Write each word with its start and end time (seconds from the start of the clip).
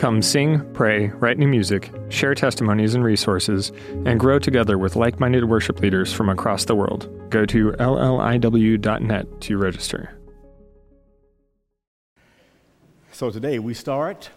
Come 0.00 0.22
sing, 0.22 0.64
pray, 0.72 1.08
write 1.08 1.36
new 1.36 1.46
music, 1.46 1.92
share 2.08 2.34
testimonies 2.34 2.94
and 2.94 3.04
resources, 3.04 3.70
and 4.06 4.18
grow 4.18 4.38
together 4.38 4.78
with 4.78 4.96
like 4.96 5.20
minded 5.20 5.44
worship 5.44 5.78
leaders 5.80 6.10
from 6.10 6.30
across 6.30 6.64
the 6.64 6.74
world. 6.74 7.06
Go 7.28 7.44
to 7.44 7.72
lliw.net 7.72 9.40
to 9.42 9.58
register. 9.58 10.18
So 13.12 13.30
today 13.30 13.58
we 13.58 13.74
start 13.74 14.30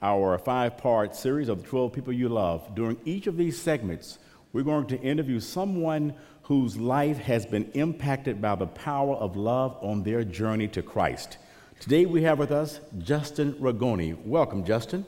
our 0.00 0.38
five 0.38 0.78
part 0.78 1.14
series 1.14 1.50
of 1.50 1.60
the 1.60 1.68
12 1.68 1.92
people 1.92 2.14
you 2.14 2.30
love. 2.30 2.74
During 2.74 2.96
each 3.04 3.26
of 3.26 3.36
these 3.36 3.60
segments, 3.60 4.18
we're 4.54 4.62
going 4.62 4.86
to 4.86 5.00
interview 5.02 5.40
someone 5.40 6.14
whose 6.44 6.78
life 6.78 7.18
has 7.18 7.44
been 7.44 7.70
impacted 7.74 8.40
by 8.40 8.54
the 8.54 8.66
power 8.66 9.14
of 9.16 9.36
love 9.36 9.76
on 9.82 10.04
their 10.04 10.24
journey 10.24 10.68
to 10.68 10.80
Christ. 10.80 11.36
Today 11.82 12.06
we 12.06 12.22
have 12.22 12.38
with 12.38 12.52
us 12.52 12.78
Justin 13.00 13.54
Ragoni. 13.54 14.16
Welcome, 14.24 14.64
Justin. 14.64 15.04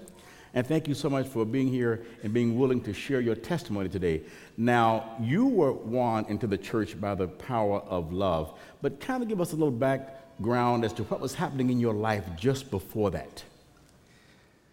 And 0.54 0.66
thank 0.66 0.88
you 0.88 0.94
so 0.94 1.08
much 1.08 1.28
for 1.28 1.44
being 1.44 1.68
here 1.68 2.04
and 2.24 2.34
being 2.34 2.58
willing 2.58 2.80
to 2.80 2.92
share 2.92 3.20
your 3.20 3.36
testimony 3.36 3.88
today. 3.88 4.22
Now, 4.56 5.14
you 5.20 5.46
were 5.46 5.70
won 5.70 6.24
into 6.24 6.48
the 6.48 6.58
church 6.58 7.00
by 7.00 7.14
the 7.14 7.28
power 7.28 7.78
of 7.82 8.12
love, 8.12 8.58
but 8.82 8.98
kind 8.98 9.22
of 9.22 9.28
give 9.28 9.40
us 9.40 9.52
a 9.52 9.54
little 9.54 9.70
background 9.70 10.84
as 10.84 10.92
to 10.94 11.04
what 11.04 11.20
was 11.20 11.32
happening 11.36 11.70
in 11.70 11.78
your 11.78 11.94
life 11.94 12.24
just 12.36 12.72
before 12.72 13.12
that. 13.12 13.44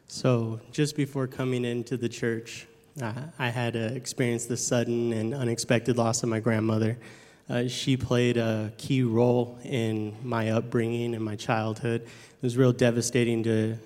So, 0.08 0.59
just 0.71 0.97
before 0.97 1.27
coming 1.27 1.65
into 1.65 1.97
the 1.97 2.09
church, 2.09 2.65
uh, 2.99 3.13
I 3.38 3.49
had 3.49 3.75
uh, 3.75 3.80
experienced 3.93 4.49
the 4.49 4.58
sudden 4.58 5.13
and 5.13 5.36
unexpected 5.36 5.99
loss 5.99 6.23
of 6.23 6.30
my 6.30 6.39
grandmother. 6.39 6.97
Uh, 7.50 7.67
she 7.67 7.97
played 7.97 8.38
a 8.38 8.72
key 8.78 9.03
role 9.03 9.59
in 9.64 10.16
my 10.23 10.50
upbringing 10.52 11.16
and 11.16 11.23
my 11.23 11.36
childhood. 11.36 12.02
It 12.02 12.44
was 12.44 12.58
real 12.58 12.72
devastating 12.72 13.44
to 13.44 13.78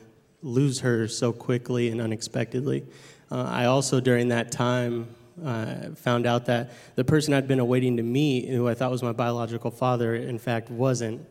lose 0.42 0.80
her 0.80 1.08
so 1.08 1.34
quickly 1.34 1.90
and 1.90 2.00
unexpectedly. 2.00 2.86
Uh, 3.32 3.44
I 3.44 3.66
also, 3.66 4.00
during 4.00 4.28
that 4.30 4.52
time, 4.52 5.08
uh, 5.44 5.90
found 5.96 6.26
out 6.26 6.46
that 6.46 6.72
the 6.96 7.04
person 7.04 7.34
I'd 7.34 7.48
been 7.48 7.60
awaiting 7.60 7.98
to 7.98 8.04
meet, 8.04 8.50
who 8.50 8.68
I 8.68 8.74
thought 8.74 8.92
was 8.92 9.04
my 9.04 9.12
biological 9.12 9.72
father, 9.72 10.16
in 10.16 10.38
fact 10.38 10.70
wasn't 10.70 11.26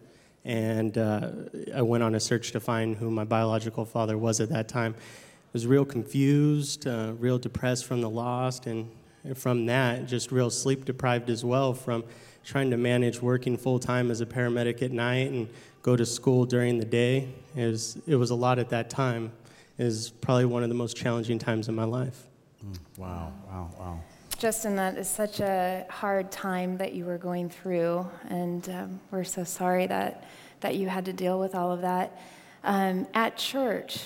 and 0.45 0.99
uh, 0.99 1.31
I 1.75 1.83
went 1.83 2.03
on 2.03 2.15
a 2.15 2.21
search 2.21 2.53
to 2.53 2.61
find 2.61 2.97
who 2.97 3.11
my 3.11 3.25
biological 3.25 3.85
father 3.85 4.19
was 4.19 4.41
at 4.41 4.51
that 4.51 4.69
time. 4.69 4.95
I 4.99 5.51
was 5.53 5.67
real 5.67 5.85
confused, 5.85 6.87
uh, 6.87 7.13
real 7.19 7.39
depressed 7.39 7.87
from 7.87 8.01
the 8.03 8.11
loss, 8.11 8.67
and 8.67 8.91
from 9.35 9.67
that, 9.67 10.07
just 10.07 10.31
real 10.31 10.51
sleep 10.51 10.85
deprived 10.85 11.31
as 11.31 11.45
well 11.45 11.73
from 11.73 12.05
trying 12.45 12.71
to 12.71 12.77
manage 12.77 13.23
working 13.23 13.57
full 13.57 13.79
time 13.79 14.11
as 14.11 14.21
a 14.21 14.27
paramedic 14.27 14.83
at 14.83 14.93
night 14.93 15.31
and 15.31 15.49
go 15.83 15.97
to 15.97 16.05
school 16.05 16.45
during 16.45 16.79
the 16.79 16.85
day. 16.85 17.29
It 17.57 17.67
was, 17.67 17.99
it 18.07 18.17
was 18.17 18.31
a 18.31 18.35
lot 18.35 18.59
at 18.59 18.69
that 18.71 18.91
time. 18.91 19.33
It 19.79 19.85
was 19.85 20.11
probably 20.11 20.45
one 20.45 20.63
of 20.63 20.69
the 20.69 20.75
most 20.75 20.97
challenging 20.97 21.39
times 21.39 21.69
in 21.69 21.75
my 21.75 21.85
life. 21.85 22.25
Mm, 22.65 22.79
wow, 22.99 23.33
wow, 23.49 23.71
wow. 23.79 24.01
Justin, 24.39 24.77
that 24.77 24.99
is 24.99 25.09
such 25.09 25.41
a 25.41 25.87
hard 25.89 26.31
time 26.31 26.77
that 26.77 26.93
you 26.93 27.07
were 27.07 27.19
going 27.19 27.49
through, 27.49 28.07
and 28.29 28.69
um, 28.69 29.01
we're 29.11 29.25
so 29.25 29.43
sorry 29.45 29.87
that, 29.87 30.25
that 30.61 30.77
you 30.77 30.89
had 30.89 31.05
to 31.07 31.13
deal 31.13 31.39
with 31.41 31.55
all 31.55 31.73
of 31.73 31.81
that. 31.81 32.21
Um, 32.63 33.07
at 33.15 33.37
church, 33.37 34.01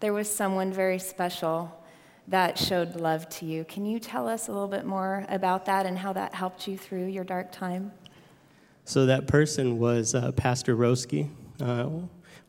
there 0.00 0.12
was 0.12 0.32
someone 0.32 0.72
very 0.72 0.98
special 0.98 1.70
that 2.28 2.58
showed 2.58 2.96
love 2.96 3.28
to 3.28 3.44
you. 3.44 3.64
Can 3.64 3.84
you 3.84 3.98
tell 3.98 4.28
us 4.28 4.48
a 4.48 4.52
little 4.52 4.68
bit 4.68 4.86
more 4.86 5.26
about 5.28 5.66
that 5.66 5.86
and 5.86 5.98
how 5.98 6.12
that 6.14 6.34
helped 6.34 6.66
you 6.66 6.78
through 6.78 7.06
your 7.06 7.24
dark 7.24 7.52
time? 7.52 7.92
So, 8.84 9.06
that 9.06 9.26
person 9.26 9.78
was 9.78 10.14
uh, 10.14 10.32
Pastor 10.32 10.76
Roski. 10.76 11.28
Uh, 11.60 11.88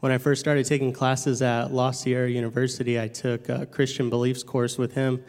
when 0.01 0.11
I 0.11 0.17
first 0.17 0.41
started 0.41 0.65
taking 0.65 0.91
classes 0.91 1.41
at 1.41 1.73
La 1.73 1.91
Sierra 1.91 2.29
University, 2.29 2.99
I 2.99 3.07
took 3.07 3.49
a 3.49 3.65
Christian 3.65 4.09
beliefs 4.09 4.43
course 4.43 4.77
with 4.77 4.93
him. 4.93 5.23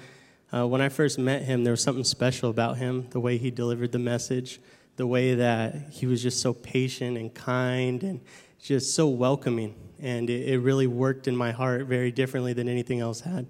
Uh, 0.53 0.67
when 0.67 0.81
I 0.81 0.89
first 0.89 1.19
met 1.19 1.43
him, 1.43 1.65
there 1.65 1.73
was 1.73 1.83
something 1.83 2.05
special 2.05 2.51
about 2.51 2.79
him, 2.79 3.09
the 3.11 3.21
way 3.21 3.39
he 3.39 3.51
delivered 3.51 3.93
the 3.93 3.99
message, 3.99 4.61
the 4.97 5.07
way 5.07 5.35
that 5.35 5.91
he 5.91 6.07
was 6.07 6.23
just 6.23 6.41
so 6.41 6.53
patient 6.53 7.17
and 7.17 7.33
kind 7.35 8.03
and 8.03 8.21
just 8.61 8.95
so 8.95 9.09
welcoming. 9.09 9.75
And 10.01 10.29
it, 10.29 10.49
it 10.49 10.59
really 10.59 10.87
worked 10.87 11.29
in 11.29 11.37
my 11.37 11.53
heart 11.53 11.87
very 11.87 12.11
differently 12.11 12.53
than 12.53 12.69
anything 12.69 13.01
else 13.01 13.21
had. 13.21 13.47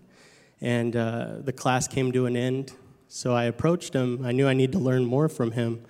And 0.61 0.97
uh, 0.97 1.37
the 1.41 1.53
class 1.53 1.87
came 1.87 2.12
to 2.12 2.27
an 2.27 2.37
end, 2.37 2.72
so 3.09 3.34
I 3.34 3.44
approached 3.44 3.94
him. 3.94 4.25
I 4.25 4.33
knew 4.33 4.49
I 4.49 4.55
needed 4.55 4.72
to 4.72 4.78
learn 4.78 5.05
more 5.05 5.28
from 5.28 5.53
him 5.53 5.84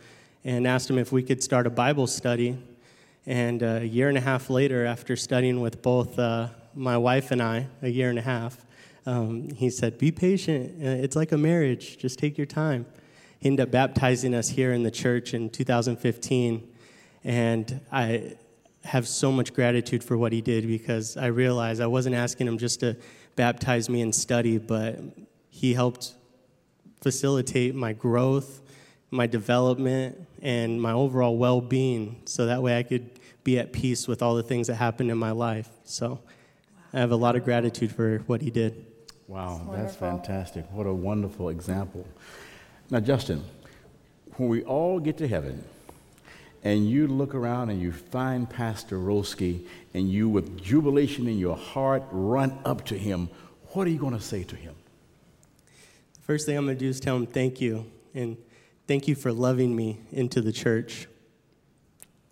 and 0.45 0.67
asked 0.67 0.91
him 0.91 0.99
if 0.99 1.13
we 1.13 1.23
could 1.23 1.43
start 1.43 1.67
a 1.67 1.71
Bible 1.71 2.07
study. 2.07 2.59
And 3.27 3.63
uh, 3.63 3.81
a 3.81 3.85
year 3.85 4.09
and 4.09 4.19
a 4.19 4.21
half 4.21 4.51
later, 4.51 4.85
after 4.85 5.17
studying 5.17 5.61
with 5.61 5.83
both 5.83 6.19
uh, 6.19 6.49
my 6.75 6.97
wife 6.97 7.31
and 7.31 7.43
I, 7.43 7.69
a 7.83 7.89
year 7.89 8.11
and 8.11 8.19
a 8.19 8.23
half, 8.23 8.65
um, 9.07 9.51
he 9.51 9.71
said, 9.71 9.99
Be 9.99 10.11
patient. 10.11 10.83
Uh, 10.83 11.03
it's 11.03 11.17
like 11.17 11.33
a 11.33 11.39
marriage. 11.39 11.99
Just 11.99 12.19
take 12.19 12.37
your 12.37 12.47
time. 12.47 12.87
He 13.39 13.49
ended 13.49 13.67
up 13.67 13.71
baptizing 13.71 14.35
us 14.35 14.49
here 14.49 14.73
in 14.73 14.83
the 14.83 14.91
church 14.91 15.35
in 15.35 15.51
2015. 15.51 16.73
And 17.25 17.81
I 17.91 18.37
have 18.85 19.07
so 19.07 19.33
much 19.33 19.53
gratitude 19.53 20.03
for 20.03 20.17
what 20.17 20.33
he 20.33 20.41
did 20.41 20.67
because 20.67 21.17
I 21.17 21.27
realized 21.27 21.81
I 21.81 21.87
wasn't 21.87 22.15
asking 22.15 22.47
him 22.47 22.59
just 22.59 22.81
to 22.81 22.97
baptize 23.37 23.89
me 23.89 24.01
and 24.01 24.15
study, 24.15 24.59
but 24.59 24.99
he 25.49 25.75
helped 25.75 26.15
facilitate 27.01 27.75
my 27.75 27.93
growth, 27.93 28.63
my 29.11 29.27
development, 29.27 30.27
and 30.43 30.81
my 30.81 30.93
overall 30.93 31.37
well 31.37 31.61
being 31.61 32.23
so 32.25 32.47
that 32.47 32.63
way 32.63 32.79
I 32.79 32.83
could 32.83 33.21
be 33.45 33.59
at 33.59 33.73
peace 33.73 34.09
with 34.09 34.23
all 34.23 34.35
the 34.35 34.43
things 34.43 34.67
that 34.67 34.75
happened 34.75 35.11
in 35.11 35.19
my 35.19 35.31
life. 35.31 35.69
So 35.85 36.19
I 36.93 36.99
have 36.99 37.13
a 37.13 37.17
lot 37.17 37.37
of 37.37 37.45
gratitude 37.45 37.93
for 37.93 38.19
what 38.27 38.43
he 38.43 38.51
did. 38.51 38.85
Wow, 39.29 39.61
that's, 39.71 39.83
that's 39.83 39.97
fantastic. 39.97 40.67
What 40.73 40.87
a 40.87 40.93
wonderful 40.93 41.49
example. 41.51 42.07
Now, 42.91 43.01
Justin, 43.01 43.45
when 44.37 44.49
we 44.49 44.63
all 44.65 44.99
get 44.99 45.17
to 45.19 45.29
heaven 45.29 45.65
and 46.67 46.91
you 46.91 47.07
look 47.07 47.33
around 47.33 47.71
and 47.71 47.81
you 47.81 47.93
find 47.93 48.51
Pastor 48.51 48.99
Roski 48.99 49.65
and 49.95 50.11
you, 50.11 50.29
with 50.29 50.61
jubilation 50.61 51.29
in 51.29 51.39
your 51.39 51.57
heart, 51.57 52.03
run 52.11 52.59
up 52.65 52.85
to 52.87 52.99
him, 52.99 53.29
what 53.69 53.87
are 53.87 53.91
you 53.91 54.01
going 54.01 54.19
to 54.19 54.21
say 54.21 54.43
to 54.43 54.57
him? 54.57 54.75
The 56.15 56.21
first 56.23 56.45
thing 56.45 56.57
I'm 56.57 56.65
going 56.65 56.77
to 56.77 56.85
do 56.85 56.89
is 56.89 56.99
tell 56.99 57.15
him 57.15 57.25
thank 57.25 57.61
you 57.61 57.89
and 58.17 58.37
thank 58.89 59.07
you 59.07 59.15
for 59.15 59.33
loving 59.33 59.77
me 59.77 60.01
into 60.11 60.41
the 60.41 60.51
church. 60.51 61.07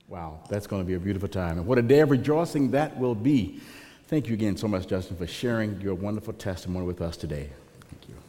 Wow, 0.08 0.40
that's 0.48 0.66
going 0.66 0.82
to 0.82 0.86
be 0.86 0.94
a 0.94 1.00
beautiful 1.00 1.28
time. 1.28 1.58
And 1.58 1.66
what 1.68 1.78
a 1.78 1.82
day 1.82 2.00
of 2.00 2.10
rejoicing 2.10 2.72
that 2.72 2.98
will 2.98 3.14
be. 3.14 3.60
Thank 4.08 4.26
you 4.26 4.34
again 4.34 4.56
so 4.56 4.66
much, 4.66 4.88
Justin, 4.88 5.16
for 5.16 5.28
sharing 5.28 5.80
your 5.80 5.94
wonderful 5.94 6.32
testimony 6.32 6.86
with 6.86 7.00
us 7.00 7.16
today. 7.16 7.50
Thank 7.88 8.08
you. 8.08 8.23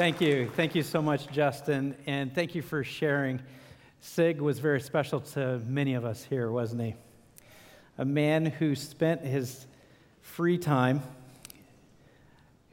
Thank 0.00 0.22
you. 0.22 0.50
Thank 0.56 0.74
you 0.74 0.82
so 0.82 1.02
much, 1.02 1.28
Justin. 1.30 1.94
And 2.06 2.34
thank 2.34 2.54
you 2.54 2.62
for 2.62 2.82
sharing. 2.82 3.38
Sig 4.00 4.40
was 4.40 4.58
very 4.58 4.80
special 4.80 5.20
to 5.20 5.60
many 5.66 5.92
of 5.92 6.06
us 6.06 6.24
here, 6.24 6.50
wasn't 6.50 6.80
he? 6.80 6.94
A 7.98 8.06
man 8.06 8.46
who 8.46 8.74
spent 8.74 9.20
his 9.20 9.66
free 10.22 10.56
time, 10.56 11.02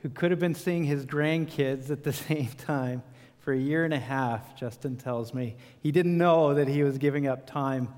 who 0.04 0.08
could 0.08 0.32
have 0.32 0.40
been 0.40 0.56
seeing 0.56 0.86
his 0.86 1.06
grandkids 1.06 1.92
at 1.92 2.06
the 2.06 2.14
same 2.30 2.48
time 2.48 3.04
for 3.40 3.52
a 3.52 3.60
year 3.60 3.84
and 3.84 3.94
a 3.94 4.00
half, 4.00 4.56
Justin 4.56 4.96
tells 4.96 5.34
me. 5.34 5.58
He 5.84 5.92
didn't 5.92 6.18
know 6.18 6.54
that 6.54 6.70
he 6.70 6.82
was 6.84 6.98
giving 6.98 7.28
up 7.28 7.46
time. 7.46 7.94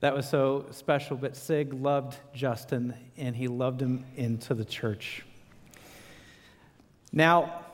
That 0.00 0.12
was 0.12 0.28
so 0.28 0.66
special, 0.72 1.16
but 1.16 1.36
Sig 1.36 1.72
loved 1.72 2.18
Justin 2.34 2.94
and 3.16 3.36
he 3.36 3.46
loved 3.46 3.80
him 3.80 4.04
into 4.16 4.54
the 4.54 4.64
church. 4.64 5.24
Now, 7.12 7.64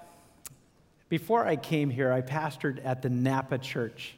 before 1.08 1.46
I 1.46 1.56
came 1.56 1.90
here, 1.90 2.12
I 2.12 2.20
pastored 2.20 2.84
at 2.84 3.02
the 3.02 3.10
Napa 3.10 3.58
Church. 3.58 4.14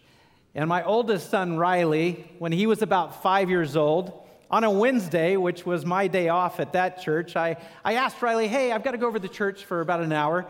And 0.55 0.69
my 0.69 0.83
oldest 0.85 1.31
son, 1.31 1.59
Riley, 1.59 2.31
when 2.39 2.53
he 2.53 2.67
was 2.67 2.81
about 2.81 3.23
five 3.23 3.51
years 3.51 3.77
old, 3.77 4.23
on 4.51 4.65
a 4.65 4.71
Wednesday, 4.71 5.37
which 5.37 5.67
was 5.67 5.85
my 5.85 6.07
day 6.07 6.29
off 6.29 6.61
at 6.61 6.73
that 6.75 7.03
church, 7.03 7.37
I, 7.37 7.57
I 7.85 7.95
asked 7.95 8.23
Riley, 8.23 8.49
hey, 8.49 8.73
I've 8.73 8.85
got 8.85 8.93
to 8.93 8.99
go 8.99 9.09
over 9.09 9.19
to 9.19 9.23
the 9.23 9.33
church 9.33 9.65
for 9.65 9.81
about 9.81 10.01
an 10.01 10.13
hour. 10.13 10.47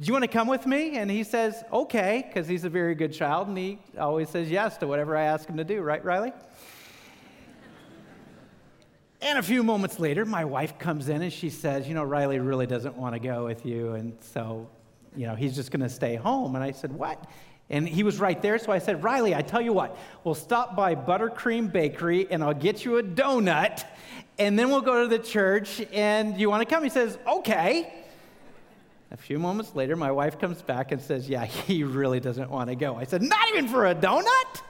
Do 0.00 0.06
you 0.06 0.12
want 0.12 0.24
to 0.24 0.28
come 0.28 0.48
with 0.48 0.66
me? 0.66 0.96
And 0.96 1.10
he 1.10 1.22
says, 1.22 1.62
Okay, 1.72 2.24
because 2.26 2.48
he's 2.48 2.64
a 2.64 2.68
very 2.68 2.94
good 2.94 3.12
child 3.12 3.48
and 3.48 3.56
he 3.56 3.78
always 3.98 4.28
says 4.28 4.50
yes 4.50 4.76
to 4.78 4.86
whatever 4.88 5.16
I 5.16 5.22
ask 5.22 5.48
him 5.48 5.56
to 5.56 5.64
do, 5.64 5.80
right, 5.82 6.04
Riley? 6.04 6.32
And 9.20 9.38
a 9.38 9.42
few 9.42 9.62
moments 9.62 9.98
later, 9.98 10.26
my 10.26 10.44
wife 10.44 10.78
comes 10.78 11.08
in 11.08 11.22
and 11.22 11.32
she 11.32 11.48
says, 11.48 11.88
You 11.88 11.94
know, 11.94 12.02
Riley 12.02 12.40
really 12.40 12.66
doesn't 12.66 12.96
want 12.96 13.14
to 13.14 13.18
go 13.18 13.46
with 13.46 13.64
you. 13.64 13.92
And 13.92 14.18
so, 14.20 14.68
you 15.14 15.26
know, 15.26 15.34
he's 15.34 15.54
just 15.54 15.70
going 15.70 15.82
to 15.82 15.88
stay 15.88 16.16
home. 16.16 16.54
And 16.54 16.64
I 16.64 16.72
said, 16.72 16.92
What? 16.92 17.24
And 17.70 17.88
he 17.88 18.02
was 18.02 18.20
right 18.20 18.40
there. 18.42 18.58
So 18.58 18.72
I 18.72 18.78
said, 18.78 19.02
Riley, 19.02 19.34
I 19.34 19.40
tell 19.40 19.60
you 19.60 19.72
what, 19.72 19.96
we'll 20.22 20.34
stop 20.34 20.76
by 20.76 20.94
Buttercream 20.94 21.72
Bakery 21.72 22.30
and 22.30 22.44
I'll 22.44 22.52
get 22.52 22.84
you 22.84 22.98
a 22.98 23.02
donut. 23.02 23.84
And 24.38 24.58
then 24.58 24.68
we'll 24.68 24.82
go 24.82 25.02
to 25.02 25.08
the 25.08 25.22
church. 25.22 25.82
And 25.92 26.38
you 26.38 26.50
want 26.50 26.68
to 26.68 26.72
come? 26.72 26.82
He 26.84 26.90
says, 26.90 27.18
Okay. 27.26 27.92
A 29.10 29.16
few 29.16 29.38
moments 29.38 29.76
later, 29.76 29.94
my 29.94 30.10
wife 30.10 30.40
comes 30.40 30.60
back 30.60 30.90
and 30.92 31.00
says, 31.00 31.28
Yeah, 31.28 31.44
he 31.46 31.84
really 31.84 32.20
doesn't 32.20 32.50
want 32.50 32.68
to 32.70 32.76
go. 32.76 32.96
I 32.96 33.04
said, 33.04 33.22
Not 33.22 33.48
even 33.48 33.68
for 33.68 33.86
a 33.86 33.94
donut? 33.94 34.62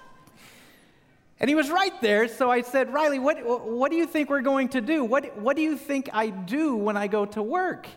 And 1.41 1.49
he 1.49 1.57
was 1.57 1.69
right 1.69 2.01
there. 2.01 2.29
So 2.29 2.51
I 2.51 2.63
said, 2.63 2.93
Riley, 2.93 3.19
what, 3.19 3.45
what 3.67 3.91
do 3.91 3.97
you 3.97 4.07
think 4.07 4.31
we're 4.31 4.41
going 4.41 4.69
to 4.69 4.81
do? 4.81 5.05
What, 5.05 5.37
what 5.37 5.57
do 5.57 5.63
you 5.63 5.77
think 5.77 6.09
I 6.13 6.31
do 6.31 6.77
when 6.77 6.97
I 6.97 7.09
go 7.09 7.27
to 7.27 7.43
work? 7.43 7.89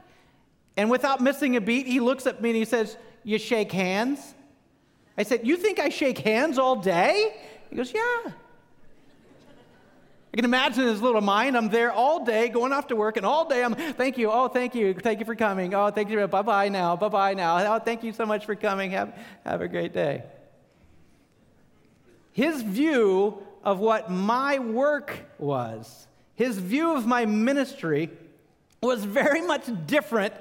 And 0.78 0.92
without 0.92 1.20
missing 1.20 1.56
a 1.56 1.62
beat, 1.62 1.88
he 1.88 2.00
looks 2.00 2.28
at 2.28 2.40
me 2.40 2.50
and 2.52 2.56
he 2.56 2.66
says, 2.66 2.96
You 3.24 3.40
shake 3.40 3.72
hands? 3.72 4.36
I 5.18 5.24
said, 5.24 5.46
You 5.46 5.58
think 5.58 5.80
I 5.80 5.90
shake 5.90 6.20
hands 6.20 6.60
all 6.60 6.76
day? 6.76 7.36
He 7.72 7.76
goes, 7.76 7.92
Yeah. 7.92 8.32
I 10.34 10.36
can 10.36 10.46
imagine 10.46 10.86
his 10.86 11.02
little 11.02 11.22
mind. 11.22 11.58
I'm 11.58 11.70
there 11.70 11.92
all 11.92 12.24
day, 12.24 12.50
going 12.50 12.72
off 12.72 12.88
to 12.88 12.96
work, 12.96 13.18
and 13.18 13.26
all 13.26 13.48
day 13.48 13.64
I'm, 13.64 13.74
thank 13.74 14.20
you, 14.20 14.30
oh, 14.30 14.48
thank 14.48 14.76
you, 14.76 14.94
thank 14.94 15.20
you 15.20 15.26
for 15.26 15.36
coming. 15.36 15.74
Oh, 15.74 15.90
thank 15.90 16.10
you, 16.10 16.28
bye 16.28 16.42
bye 16.44 16.70
now, 16.70 16.96
bye 16.96 17.10
bye 17.10 17.34
now. 17.34 17.76
Oh, 17.76 17.80
thank 17.80 18.04
you 18.04 18.12
so 18.12 18.24
much 18.24 18.46
for 18.46 18.54
coming. 18.54 18.92
Have, 18.92 19.18
have 19.46 19.62
a 19.62 19.68
great 19.68 19.94
day. 19.94 20.24
His 22.34 22.62
view 22.62 23.42
of 23.64 23.80
what 23.80 24.12
my 24.12 24.60
work 24.60 25.18
was, 25.40 26.06
his 26.36 26.60
view 26.60 26.96
of 26.96 27.08
my 27.08 27.26
ministry, 27.26 28.12
was 28.84 29.04
very 29.06 29.42
much 29.42 29.68
different 29.88 30.36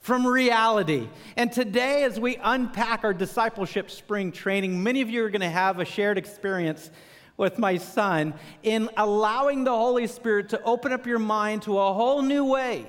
from 0.00 0.26
reality. 0.26 1.08
And 1.36 1.52
today, 1.52 2.04
as 2.04 2.18
we 2.18 2.36
unpack 2.42 3.04
our 3.04 3.14
discipleship 3.14 3.90
spring 3.90 4.32
training, 4.32 4.82
many 4.82 5.02
of 5.02 5.10
you 5.10 5.24
are 5.24 5.30
going 5.30 5.40
to 5.42 5.50
have 5.50 5.78
a 5.78 5.84
shared 5.84 6.18
experience 6.18 6.90
with 7.36 7.58
my 7.58 7.76
son 7.76 8.34
in 8.62 8.88
allowing 8.96 9.64
the 9.64 9.70
Holy 9.70 10.06
Spirit 10.06 10.50
to 10.50 10.62
open 10.62 10.92
up 10.92 11.06
your 11.06 11.18
mind 11.18 11.62
to 11.62 11.78
a 11.78 11.92
whole 11.92 12.22
new 12.22 12.44
way 12.44 12.86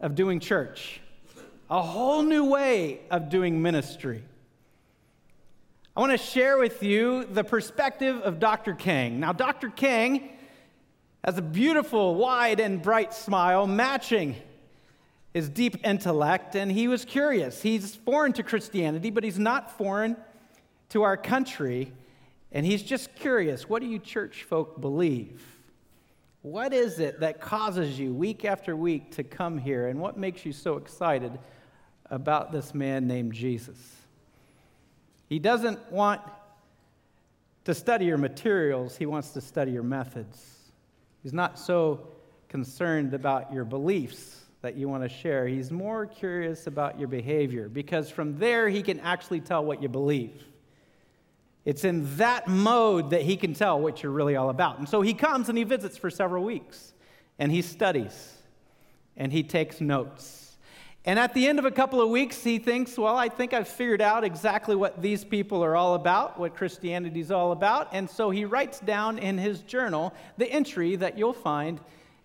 of 0.00 0.14
doing 0.14 0.40
church, 0.40 1.00
a 1.70 1.80
whole 1.80 2.22
new 2.22 2.44
way 2.44 3.00
of 3.10 3.28
doing 3.28 3.60
ministry. 3.62 4.22
I 5.96 6.00
want 6.00 6.12
to 6.12 6.18
share 6.18 6.58
with 6.58 6.82
you 6.82 7.24
the 7.24 7.44
perspective 7.44 8.20
of 8.22 8.40
Dr. 8.40 8.74
King. 8.74 9.20
Now, 9.20 9.32
Dr. 9.32 9.70
King 9.70 10.30
has 11.24 11.38
a 11.38 11.42
beautiful, 11.42 12.16
wide, 12.16 12.58
and 12.58 12.82
bright 12.82 13.14
smile 13.14 13.66
matching 13.66 14.34
his 15.34 15.48
deep 15.48 15.84
intellect, 15.84 16.54
and 16.54 16.70
he 16.70 16.86
was 16.86 17.04
curious. 17.04 17.60
He's 17.60 17.96
foreign 17.96 18.32
to 18.34 18.44
Christianity, 18.44 19.10
but 19.10 19.24
he's 19.24 19.38
not 19.38 19.76
foreign 19.76 20.16
to 20.90 21.02
our 21.02 21.16
country. 21.16 21.92
And 22.52 22.64
he's 22.64 22.84
just 22.84 23.14
curious 23.16 23.68
what 23.68 23.82
do 23.82 23.88
you 23.88 23.98
church 23.98 24.44
folk 24.44 24.80
believe? 24.80 25.42
What 26.42 26.72
is 26.72 27.00
it 27.00 27.20
that 27.20 27.40
causes 27.40 27.98
you 27.98 28.14
week 28.14 28.44
after 28.44 28.76
week 28.76 29.10
to 29.16 29.24
come 29.24 29.58
here? 29.58 29.88
And 29.88 29.98
what 29.98 30.16
makes 30.16 30.46
you 30.46 30.52
so 30.52 30.76
excited 30.76 31.36
about 32.10 32.52
this 32.52 32.72
man 32.72 33.08
named 33.08 33.32
Jesus? 33.32 33.78
He 35.28 35.40
doesn't 35.40 35.90
want 35.90 36.20
to 37.64 37.74
study 37.74 38.04
your 38.04 38.18
materials, 38.18 38.94
he 38.94 39.06
wants 39.06 39.30
to 39.30 39.40
study 39.40 39.72
your 39.72 39.82
methods. 39.82 40.70
He's 41.22 41.32
not 41.32 41.58
so 41.58 42.06
concerned 42.48 43.14
about 43.14 43.52
your 43.52 43.64
beliefs 43.64 44.43
that 44.64 44.78
you 44.78 44.88
want 44.88 45.02
to 45.02 45.10
share. 45.10 45.46
He's 45.46 45.70
more 45.70 46.06
curious 46.06 46.66
about 46.66 46.98
your 46.98 47.06
behavior 47.06 47.68
because 47.68 48.08
from 48.08 48.38
there 48.38 48.66
he 48.66 48.82
can 48.82 48.98
actually 49.00 49.40
tell 49.40 49.62
what 49.62 49.82
you 49.82 49.90
believe. 49.90 50.42
It's 51.66 51.84
in 51.84 52.16
that 52.16 52.48
mode 52.48 53.10
that 53.10 53.20
he 53.20 53.36
can 53.36 53.52
tell 53.52 53.78
what 53.78 54.02
you're 54.02 54.10
really 54.10 54.36
all 54.36 54.48
about. 54.48 54.78
And 54.78 54.88
so 54.88 55.02
he 55.02 55.12
comes 55.12 55.50
and 55.50 55.58
he 55.58 55.64
visits 55.64 55.98
for 55.98 56.08
several 56.08 56.42
weeks 56.44 56.94
and 57.38 57.52
he 57.52 57.60
studies 57.60 58.38
and 59.18 59.30
he 59.30 59.42
takes 59.42 59.82
notes. 59.82 60.56
And 61.04 61.18
at 61.18 61.34
the 61.34 61.46
end 61.46 61.58
of 61.58 61.66
a 61.66 61.70
couple 61.70 62.00
of 62.00 62.08
weeks, 62.08 62.42
he 62.42 62.58
thinks, 62.58 62.96
well, 62.96 63.18
I 63.18 63.28
think 63.28 63.52
I've 63.52 63.68
figured 63.68 64.00
out 64.00 64.24
exactly 64.24 64.74
what 64.74 65.02
these 65.02 65.26
people 65.26 65.62
are 65.62 65.76
all 65.76 65.92
about, 65.92 66.40
what 66.40 66.56
Christianity 66.56 67.20
is 67.20 67.30
all 67.30 67.52
about. 67.52 67.90
And 67.92 68.08
so 68.08 68.30
he 68.30 68.46
writes 68.46 68.80
down 68.80 69.18
in 69.18 69.36
his 69.36 69.60
journal 69.60 70.14
the 70.38 70.50
entry 70.50 70.96
that 70.96 71.18
you'll 71.18 71.34
find 71.34 71.80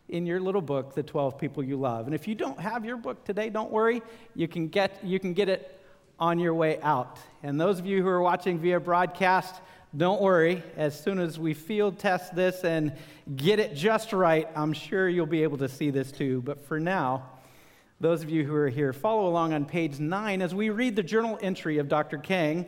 in 0.09 0.25
your 0.25 0.39
little 0.39 0.61
book, 0.61 0.93
The 0.93 1.03
12 1.03 1.37
People 1.37 1.63
You 1.63 1.77
Love. 1.77 2.05
And 2.05 2.15
if 2.15 2.27
you 2.27 2.35
don't 2.35 2.59
have 2.59 2.83
your 2.83 2.97
book 2.97 3.23
today, 3.23 3.49
don't 3.49 3.71
worry. 3.71 4.01
You 4.35 4.47
can 4.47 4.67
get, 4.67 4.99
you 5.03 5.19
can 5.19 5.33
get 5.33 5.49
it 5.49 5.79
on 6.19 6.39
your 6.39 6.53
way 6.53 6.79
out. 6.81 7.17
And 7.43 7.59
those 7.59 7.79
of 7.79 7.85
you 7.85 8.01
who 8.01 8.07
are 8.07 8.21
watching 8.21 8.59
via 8.59 8.79
broadcast, 8.79 9.61
don't 9.95 10.21
worry. 10.21 10.63
As 10.75 10.99
soon 10.99 11.19
as 11.19 11.39
we 11.39 11.53
field 11.53 11.97
test 11.97 12.35
this 12.35 12.63
and 12.63 12.93
get 13.35 13.59
it 13.59 13.75
just 13.75 14.11
right, 14.13 14.47
I'm 14.55 14.73
sure 14.73 15.07
you'll 15.07 15.25
be 15.25 15.43
able 15.43 15.57
to 15.59 15.69
see 15.69 15.89
this 15.89 16.11
too. 16.11 16.41
But 16.41 16.65
for 16.65 16.79
now, 16.79 17.29
those 17.99 18.21
of 18.21 18.29
you 18.29 18.45
who 18.45 18.55
are 18.55 18.69
here, 18.69 18.93
follow 18.93 19.27
along 19.27 19.53
on 19.53 19.65
page 19.65 19.99
nine 19.99 20.41
as 20.41 20.55
we 20.55 20.69
read 20.69 20.95
the 20.95 21.03
journal 21.03 21.37
entry 21.41 21.77
of 21.77 21.87
Dr. 21.87 22.17
King, 22.17 22.65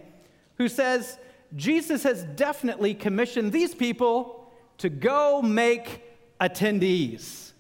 who 0.58 0.68
says, 0.68 1.18
Jesus 1.56 2.04
has 2.04 2.24
definitely 2.24 2.94
commissioned 2.94 3.52
these 3.52 3.76
people 3.76 4.52
to 4.78 4.90
go 4.90 5.42
make 5.42 6.04
attendees. 6.42 7.52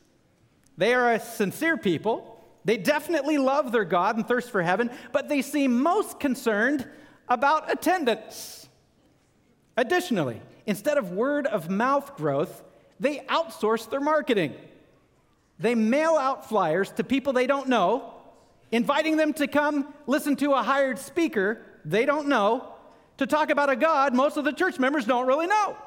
They 0.78 0.94
are 0.94 1.13
a 1.13 1.19
sincere 1.19 1.78
people. 1.78 2.44
They 2.66 2.78
definitely 2.78 3.38
love 3.38 3.72
their 3.72 3.86
God 3.86 4.18
and 4.18 4.28
thirst 4.28 4.50
for 4.50 4.62
heaven, 4.62 4.89
but 5.12 5.30
they 5.30 5.42
seem 5.42 5.81
most 5.81 6.19
concerned 6.19 6.88
about 7.30 7.72
attendance. 7.72 8.68
Additionally, 9.78 10.42
instead 10.66 10.98
of 10.98 11.12
word 11.12 11.48
of 11.48 11.69
mouth 11.69 12.16
growth, 12.18 12.63
they 13.00 13.19
outsource 13.19 13.89
their 13.89 14.01
marketing. 14.01 14.56
They 15.60 15.75
mail 15.75 16.18
out 16.18 16.50
flyers 16.50 16.92
to 16.94 17.04
people 17.04 17.34
they 17.34 17.48
don't 17.48 17.69
know, 17.69 18.13
inviting 18.72 19.18
them 19.18 19.34
to 19.34 19.48
come 19.48 19.94
listen 20.07 20.36
to 20.38 20.54
a 20.54 20.63
hired 20.63 20.98
speaker 20.98 21.62
they 21.86 22.06
don't 22.06 22.27
know 22.27 22.74
to 23.18 23.27
talk 23.27 23.50
about 23.50 23.69
a 23.69 23.75
God 23.75 24.13
most 24.13 24.38
of 24.38 24.45
the 24.45 24.54
church 24.54 24.80
members 24.80 25.06
don't 25.06 25.27
really 25.27 25.48
know. 25.48 25.77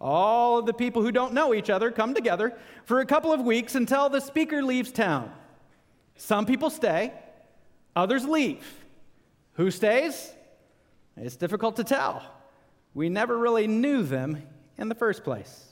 All 0.00 0.58
of 0.58 0.66
the 0.66 0.72
people 0.72 1.02
who 1.02 1.10
don't 1.10 1.32
know 1.34 1.52
each 1.52 1.70
other 1.70 1.90
come 1.90 2.14
together 2.14 2.56
for 2.84 3.00
a 3.00 3.06
couple 3.06 3.32
of 3.32 3.40
weeks 3.40 3.74
until 3.74 4.08
the 4.08 4.20
speaker 4.20 4.62
leaves 4.62 4.92
town. 4.92 5.32
Some 6.16 6.46
people 6.46 6.70
stay, 6.70 7.12
others 7.96 8.24
leave. 8.24 8.64
Who 9.54 9.70
stays? 9.70 10.32
It's 11.16 11.36
difficult 11.36 11.76
to 11.76 11.84
tell. 11.84 12.22
We 12.94 13.08
never 13.08 13.36
really 13.36 13.66
knew 13.66 14.02
them 14.04 14.42
in 14.76 14.88
the 14.88 14.94
first 14.94 15.24
place. 15.24 15.66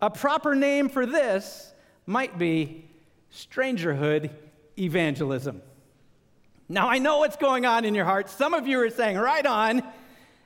A 0.00 0.10
proper 0.10 0.56
name 0.56 0.88
for 0.88 1.06
this 1.06 1.72
might 2.06 2.36
be 2.36 2.88
strangerhood 3.32 4.30
evangelism. 4.76 5.62
Now, 6.68 6.88
I 6.88 6.98
know 6.98 7.18
what's 7.18 7.36
going 7.36 7.66
on 7.66 7.84
in 7.84 7.94
your 7.94 8.04
heart. 8.04 8.28
Some 8.28 8.54
of 8.54 8.66
you 8.66 8.80
are 8.80 8.90
saying, 8.90 9.16
right 9.16 9.46
on. 9.46 9.82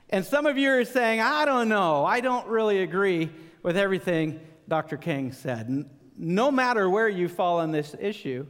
And 0.09 0.25
some 0.25 0.45
of 0.45 0.57
you 0.57 0.71
are 0.71 0.85
saying, 0.85 1.19
I 1.19 1.45
don't 1.45 1.67
know. 1.67 2.05
I 2.05 2.21
don't 2.21 2.47
really 2.47 2.81
agree 2.81 3.29
with 3.61 3.75
everything 3.75 4.39
Dr. 4.67 4.97
King 4.97 5.33
said. 5.33 5.89
No 6.17 6.49
matter 6.49 6.89
where 6.89 7.09
you 7.09 7.27
fall 7.27 7.59
on 7.59 7.71
this 7.71 7.95
issue, 7.99 8.45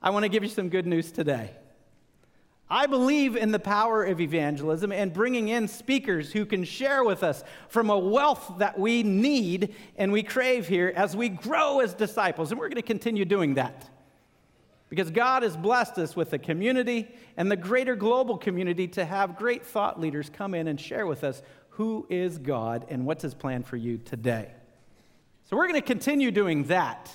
I 0.00 0.10
want 0.10 0.24
to 0.24 0.28
give 0.28 0.42
you 0.42 0.48
some 0.48 0.68
good 0.68 0.86
news 0.86 1.12
today. 1.12 1.50
I 2.68 2.86
believe 2.86 3.36
in 3.36 3.52
the 3.52 3.58
power 3.58 4.02
of 4.02 4.18
evangelism 4.18 4.92
and 4.92 5.12
bringing 5.12 5.48
in 5.48 5.68
speakers 5.68 6.32
who 6.32 6.46
can 6.46 6.64
share 6.64 7.04
with 7.04 7.22
us 7.22 7.44
from 7.68 7.90
a 7.90 7.98
wealth 7.98 8.54
that 8.58 8.78
we 8.78 9.02
need 9.02 9.74
and 9.96 10.10
we 10.10 10.22
crave 10.22 10.66
here 10.66 10.90
as 10.96 11.14
we 11.14 11.28
grow 11.28 11.80
as 11.80 11.92
disciples. 11.92 12.50
And 12.50 12.58
we're 12.58 12.68
going 12.68 12.76
to 12.76 12.82
continue 12.82 13.26
doing 13.26 13.54
that. 13.54 13.90
Because 14.92 15.10
God 15.10 15.42
has 15.42 15.56
blessed 15.56 15.96
us 15.96 16.14
with 16.14 16.28
the 16.28 16.38
community 16.38 17.08
and 17.38 17.50
the 17.50 17.56
greater 17.56 17.96
global 17.96 18.36
community 18.36 18.86
to 18.88 19.06
have 19.06 19.36
great 19.36 19.64
thought 19.64 19.98
leaders 19.98 20.28
come 20.28 20.52
in 20.52 20.68
and 20.68 20.78
share 20.78 21.06
with 21.06 21.24
us 21.24 21.40
who 21.70 22.06
is 22.10 22.36
God 22.36 22.84
and 22.90 23.06
what's 23.06 23.22
his 23.22 23.32
plan 23.32 23.62
for 23.62 23.78
you 23.78 23.96
today. 23.96 24.52
So 25.44 25.56
we're 25.56 25.66
going 25.66 25.80
to 25.80 25.86
continue 25.86 26.30
doing 26.30 26.64
that. 26.64 27.10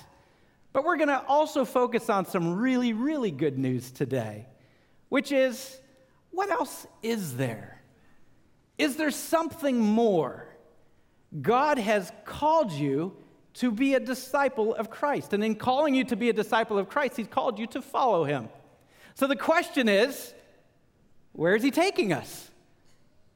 But 0.72 0.84
we're 0.84 0.96
going 0.96 1.08
to 1.08 1.24
also 1.26 1.64
focus 1.64 2.10
on 2.10 2.26
some 2.26 2.56
really, 2.56 2.92
really 2.92 3.30
good 3.30 3.58
news 3.58 3.92
today 3.92 4.46
which 5.08 5.32
is 5.32 5.80
what 6.30 6.50
else 6.50 6.86
is 7.02 7.36
there? 7.36 7.82
Is 8.76 8.96
there 8.96 9.10
something 9.10 9.78
more? 9.78 10.46
God 11.40 11.78
has 11.78 12.12
called 12.24 12.72
you 12.72 13.16
to 13.54 13.70
be 13.70 13.94
a 13.94 14.00
disciple 14.00 14.74
of 14.74 14.90
Christ. 14.90 15.32
And 15.32 15.42
in 15.42 15.56
calling 15.56 15.94
you 15.94 16.04
to 16.04 16.16
be 16.16 16.28
a 16.28 16.32
disciple 16.32 16.78
of 16.78 16.88
Christ, 16.88 17.16
He's 17.16 17.28
called 17.28 17.58
you 17.58 17.66
to 17.68 17.82
follow 17.82 18.24
Him. 18.24 18.48
So 19.14 19.26
the 19.26 19.36
question 19.36 19.88
is 19.88 20.32
where 21.32 21.56
is 21.56 21.62
He 21.62 21.70
taking 21.70 22.12
us? 22.12 22.48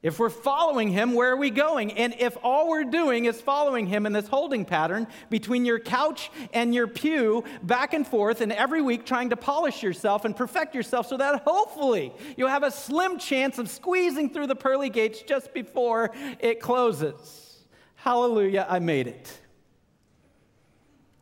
If 0.03 0.19
we're 0.19 0.29
following 0.29 0.89
him, 0.89 1.13
where 1.13 1.31
are 1.31 1.37
we 1.37 1.49
going? 1.49 1.93
And 1.93 2.13
if 2.19 2.37
all 2.43 2.67
we're 2.67 2.83
doing 2.83 3.23
is 3.23 3.39
following 3.39 3.87
him 3.87 4.05
in 4.05 4.11
this 4.11 4.27
holding 4.27 4.65
pattern 4.65 5.07
between 5.29 5.63
your 5.63 5.79
couch 5.79 6.29
and 6.51 6.75
your 6.75 6.87
pew, 6.87 7.45
back 7.63 7.93
and 7.93 8.05
forth, 8.05 8.41
and 8.41 8.51
every 8.51 8.81
week 8.81 9.05
trying 9.05 9.29
to 9.29 9.37
polish 9.37 9.81
yourself 9.81 10.25
and 10.25 10.35
perfect 10.35 10.75
yourself 10.75 11.07
so 11.07 11.15
that 11.15 11.43
hopefully 11.45 12.11
you'll 12.35 12.49
have 12.49 12.63
a 12.63 12.71
slim 12.71 13.17
chance 13.17 13.57
of 13.57 13.69
squeezing 13.69 14.29
through 14.29 14.47
the 14.47 14.57
pearly 14.57 14.89
gates 14.89 15.21
just 15.21 15.53
before 15.53 16.11
it 16.39 16.59
closes. 16.59 17.63
Hallelujah, 17.95 18.67
I 18.69 18.79
made 18.79 19.07
it. 19.07 19.39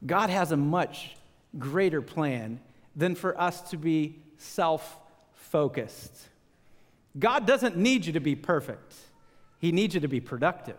God 0.06 0.30
has 0.30 0.52
a 0.52 0.58
much 0.58 1.16
greater 1.58 2.02
plan 2.02 2.60
than 2.96 3.16
for 3.16 3.40
us 3.40 3.70
to 3.72 3.78
be 3.78 4.20
self 4.38 4.98
focused. 5.34 6.30
God 7.18 7.46
doesn't 7.46 7.78
need 7.78 8.06
you 8.06 8.14
to 8.14 8.20
be 8.20 8.36
perfect, 8.36 8.96
He 9.60 9.72
needs 9.72 9.94
you 9.94 10.02
to 10.02 10.08
be 10.08 10.22
productive. 10.22 10.78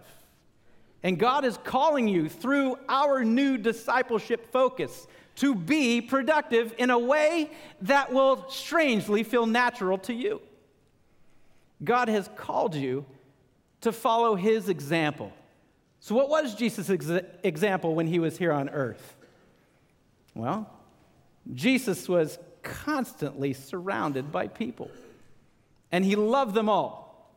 And 1.04 1.18
God 1.18 1.44
is 1.44 1.58
calling 1.64 2.06
you 2.06 2.28
through 2.28 2.76
our 2.88 3.24
new 3.24 3.58
discipleship 3.58 4.52
focus 4.52 5.08
to 5.36 5.54
be 5.54 6.00
productive 6.00 6.74
in 6.78 6.90
a 6.90 6.98
way 6.98 7.50
that 7.80 8.12
will 8.12 8.48
strangely 8.48 9.24
feel 9.24 9.46
natural 9.46 9.98
to 9.98 10.14
you. 10.14 10.40
God 11.82 12.08
has 12.08 12.30
called 12.36 12.74
you 12.74 13.04
to 13.80 13.90
follow 13.90 14.36
His 14.36 14.68
example. 14.68 15.32
So, 16.02 16.16
what 16.16 16.28
was 16.28 16.56
Jesus' 16.56 16.90
ex- 16.90 17.08
example 17.44 17.94
when 17.94 18.08
He 18.08 18.18
was 18.18 18.36
here 18.36 18.52
on 18.52 18.68
earth? 18.68 19.16
Well, 20.34 20.68
Jesus 21.54 22.08
was 22.08 22.38
constantly 22.62 23.52
surrounded 23.52 24.32
by 24.32 24.48
people 24.48 24.90
and 25.92 26.04
he 26.04 26.16
loved 26.16 26.54
them 26.54 26.68
all. 26.68 27.30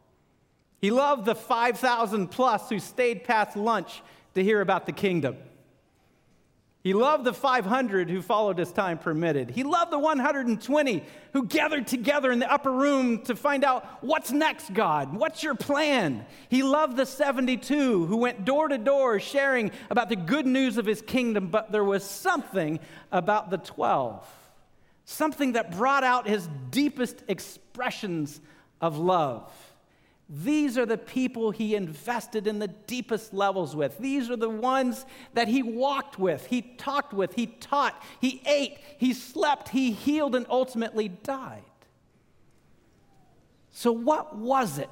He 0.81 0.89
loved 0.89 1.25
the 1.25 1.36
5,000 1.36 2.27
plus 2.27 2.69
who 2.69 2.79
stayed 2.79 3.24
past 3.24 3.55
lunch 3.55 4.01
to 4.34 4.43
hear 4.43 4.62
about 4.62 4.86
the 4.86 4.91
kingdom. 4.93 5.38
He 6.86 6.94
loved 6.94 7.24
the 7.24 7.34
500 7.34 8.12
who 8.12 8.22
followed 8.22 8.60
as 8.60 8.72
time 8.72 9.00
permitted. 9.00 9.50
He 9.50 9.63
loved 9.63 9.92
the 9.92 9.98
120 9.98 11.04
who 11.34 11.48
gathered 11.48 11.88
together 11.88 12.32
in 12.32 12.38
the 12.38 12.51
upper 12.51 12.72
room 12.72 13.24
to 13.24 13.36
find 13.36 13.63
out 13.63 14.04
what's 14.04 14.32
next, 14.32 14.72
God? 14.72 15.12
What's 15.15 15.42
your 15.42 15.56
plan? 15.56 16.27
He 16.48 16.62
loved 16.62 16.96
the 16.96 17.08
72 17.08 18.06
who 18.06 18.18
went 18.18 18.46
door 18.46 18.68
to 18.68 18.77
door 18.77 19.20
sharing 19.20 19.72
about 19.89 20.10
the 20.10 20.15
good 20.15 20.46
news 20.46 20.77
of 20.77 20.86
his 20.86 21.01
kingdom, 21.01 21.48
but 21.48 21.72
there 21.72 21.84
was 21.84 22.04
something 22.04 22.80
about 23.12 23.50
the 23.50 23.58
12 23.58 24.24
something 25.06 25.54
that 25.54 25.75
brought 25.75 26.04
out 26.04 26.27
his 26.27 26.48
deepest 26.70 27.24
expressions 27.27 28.42
of 28.80 28.98
love. 28.98 29.51
These 30.27 30.77
are 30.77 30.88
the 30.88 30.98
people 30.98 31.51
he 31.51 31.75
invested 31.75 32.48
in 32.48 32.58
the 32.58 32.67
deepest 32.67 33.32
levels 33.32 33.75
with. 33.75 34.00
These 34.00 34.32
are 34.32 34.36
the 34.36 34.50
ones 34.50 35.05
that 35.36 35.48
he 35.48 35.62
walked 35.62 36.17
with, 36.17 36.48
he 36.48 36.62
talked 36.62 37.13
with, 37.13 37.36
he 37.36 37.46
taught, 37.46 38.01
he 38.20 38.41
ate, 38.48 38.79
he 38.98 39.13
slept, 39.13 39.70
he 39.70 39.91
healed, 39.91 40.36
and 40.36 40.48
ultimately 40.50 41.10
died. 41.10 41.62
So, 43.70 43.91
what 43.91 44.36
was 44.36 44.79
it 44.79 44.89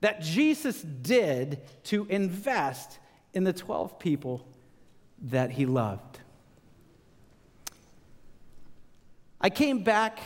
that 0.00 0.20
Jesus 0.20 0.80
did 0.82 1.60
to 1.84 2.06
invest 2.08 3.00
in 3.32 3.42
the 3.42 3.52
12 3.52 3.98
people 3.98 4.46
that 5.22 5.50
he 5.50 5.66
loved? 5.66 6.20
I 9.40 9.50
came 9.50 9.82
back 9.82 10.20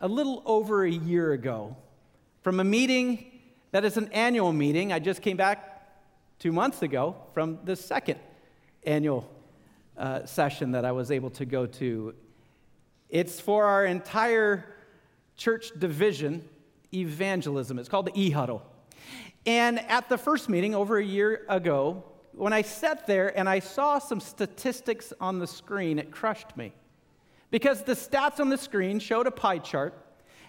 a 0.00 0.08
little 0.08 0.42
over 0.46 0.84
a 0.84 0.90
year 0.90 1.32
ago 1.32 1.76
from 2.42 2.58
a 2.60 2.64
meeting 2.64 3.26
that 3.72 3.84
is 3.84 3.96
an 3.96 4.08
annual 4.12 4.52
meeting. 4.52 4.92
I 4.92 4.98
just 4.98 5.22
came 5.22 5.36
back 5.36 5.88
two 6.38 6.52
months 6.52 6.82
ago 6.82 7.16
from 7.34 7.58
the 7.64 7.76
second 7.76 8.18
annual 8.84 9.30
uh, 9.96 10.24
session 10.24 10.72
that 10.72 10.84
I 10.84 10.92
was 10.92 11.10
able 11.10 11.30
to 11.30 11.44
go 11.44 11.66
to. 11.66 12.14
It's 13.10 13.40
for 13.40 13.66
our 13.66 13.84
entire 13.84 14.64
church 15.36 15.72
division, 15.78 16.48
evangelism. 16.94 17.78
It's 17.78 17.88
called 17.88 18.06
the 18.06 18.18
e 18.18 18.30
huddle. 18.30 18.62
And 19.46 19.78
at 19.80 20.08
the 20.08 20.18
first 20.18 20.48
meeting 20.48 20.74
over 20.74 20.98
a 20.98 21.04
year 21.04 21.44
ago, 21.48 22.04
when 22.32 22.52
I 22.52 22.62
sat 22.62 23.06
there 23.06 23.36
and 23.36 23.48
I 23.48 23.58
saw 23.58 23.98
some 23.98 24.20
statistics 24.20 25.12
on 25.20 25.38
the 25.38 25.46
screen, 25.46 25.98
it 25.98 26.10
crushed 26.10 26.56
me. 26.56 26.72
Because 27.50 27.82
the 27.82 27.92
stats 27.92 28.38
on 28.38 28.48
the 28.48 28.58
screen 28.58 28.98
showed 28.98 29.26
a 29.26 29.30
pie 29.30 29.58
chart, 29.58 29.94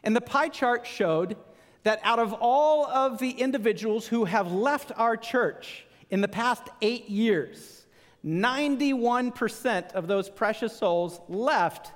and 0.03 0.15
the 0.15 0.21
pie 0.21 0.49
chart 0.49 0.85
showed 0.85 1.35
that 1.83 1.99
out 2.03 2.19
of 2.19 2.33
all 2.33 2.85
of 2.85 3.19
the 3.19 3.31
individuals 3.31 4.07
who 4.07 4.25
have 4.25 4.51
left 4.51 4.91
our 4.97 5.17
church 5.17 5.85
in 6.09 6.21
the 6.21 6.27
past 6.27 6.63
eight 6.81 7.09
years, 7.09 7.85
91% 8.25 9.93
of 9.93 10.07
those 10.07 10.29
precious 10.29 10.75
souls 10.75 11.19
left 11.27 11.91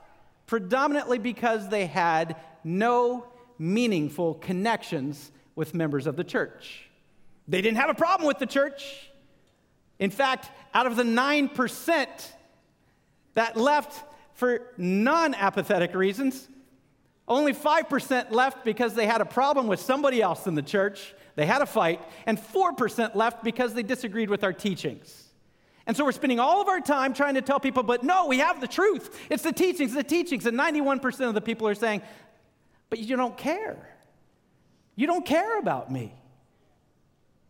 predominantly 0.47 1.19
because 1.19 1.69
they 1.69 1.85
had 1.85 2.35
no 2.63 3.27
meaningful 3.59 4.35
connections 4.35 5.31
with 5.55 5.73
members 5.73 6.07
of 6.07 6.15
the 6.15 6.23
church. 6.23 6.89
They 7.47 7.61
didn't 7.61 7.77
have 7.77 7.89
a 7.89 7.95
problem 7.95 8.27
with 8.27 8.39
the 8.39 8.45
church. 8.47 9.09
In 9.99 10.09
fact, 10.09 10.49
out 10.73 10.87
of 10.87 10.95
the 10.95 11.03
9% 11.03 12.07
that 13.35 13.55
left 13.55 14.03
for 14.33 14.73
non 14.77 15.33
apathetic 15.33 15.93
reasons. 15.95 16.47
Only 17.27 17.53
5% 17.53 18.31
left 18.31 18.63
because 18.63 18.93
they 18.93 19.07
had 19.07 19.21
a 19.21 19.25
problem 19.25 19.67
with 19.67 19.79
somebody 19.79 20.21
else 20.21 20.45
in 20.45 20.55
the 20.55 20.61
church, 20.61 21.13
they 21.35 21.45
had 21.45 21.61
a 21.61 21.65
fight, 21.65 21.99
and 22.25 22.37
4% 22.37 23.15
left 23.15 23.43
because 23.43 23.73
they 23.73 23.83
disagreed 23.83 24.29
with 24.29 24.43
our 24.43 24.53
teachings. 24.53 25.23
And 25.87 25.95
so 25.95 26.05
we're 26.05 26.11
spending 26.11 26.39
all 26.39 26.61
of 26.61 26.67
our 26.67 26.79
time 26.79 27.13
trying 27.13 27.35
to 27.35 27.41
tell 27.41 27.59
people, 27.59 27.83
but 27.83 28.03
no, 28.03 28.27
we 28.27 28.39
have 28.39 28.61
the 28.61 28.67
truth. 28.67 29.19
It's 29.29 29.43
the 29.43 29.51
teachings, 29.51 29.93
the 29.93 30.03
teachings. 30.03 30.45
And 30.45 30.57
91% 30.57 31.27
of 31.27 31.33
the 31.33 31.41
people 31.41 31.67
are 31.67 31.75
saying, 31.75 32.01
but 32.89 32.99
you 32.99 33.15
don't 33.15 33.37
care. 33.37 33.89
You 34.95 35.07
don't 35.07 35.25
care 35.25 35.59
about 35.59 35.91
me. 35.91 36.13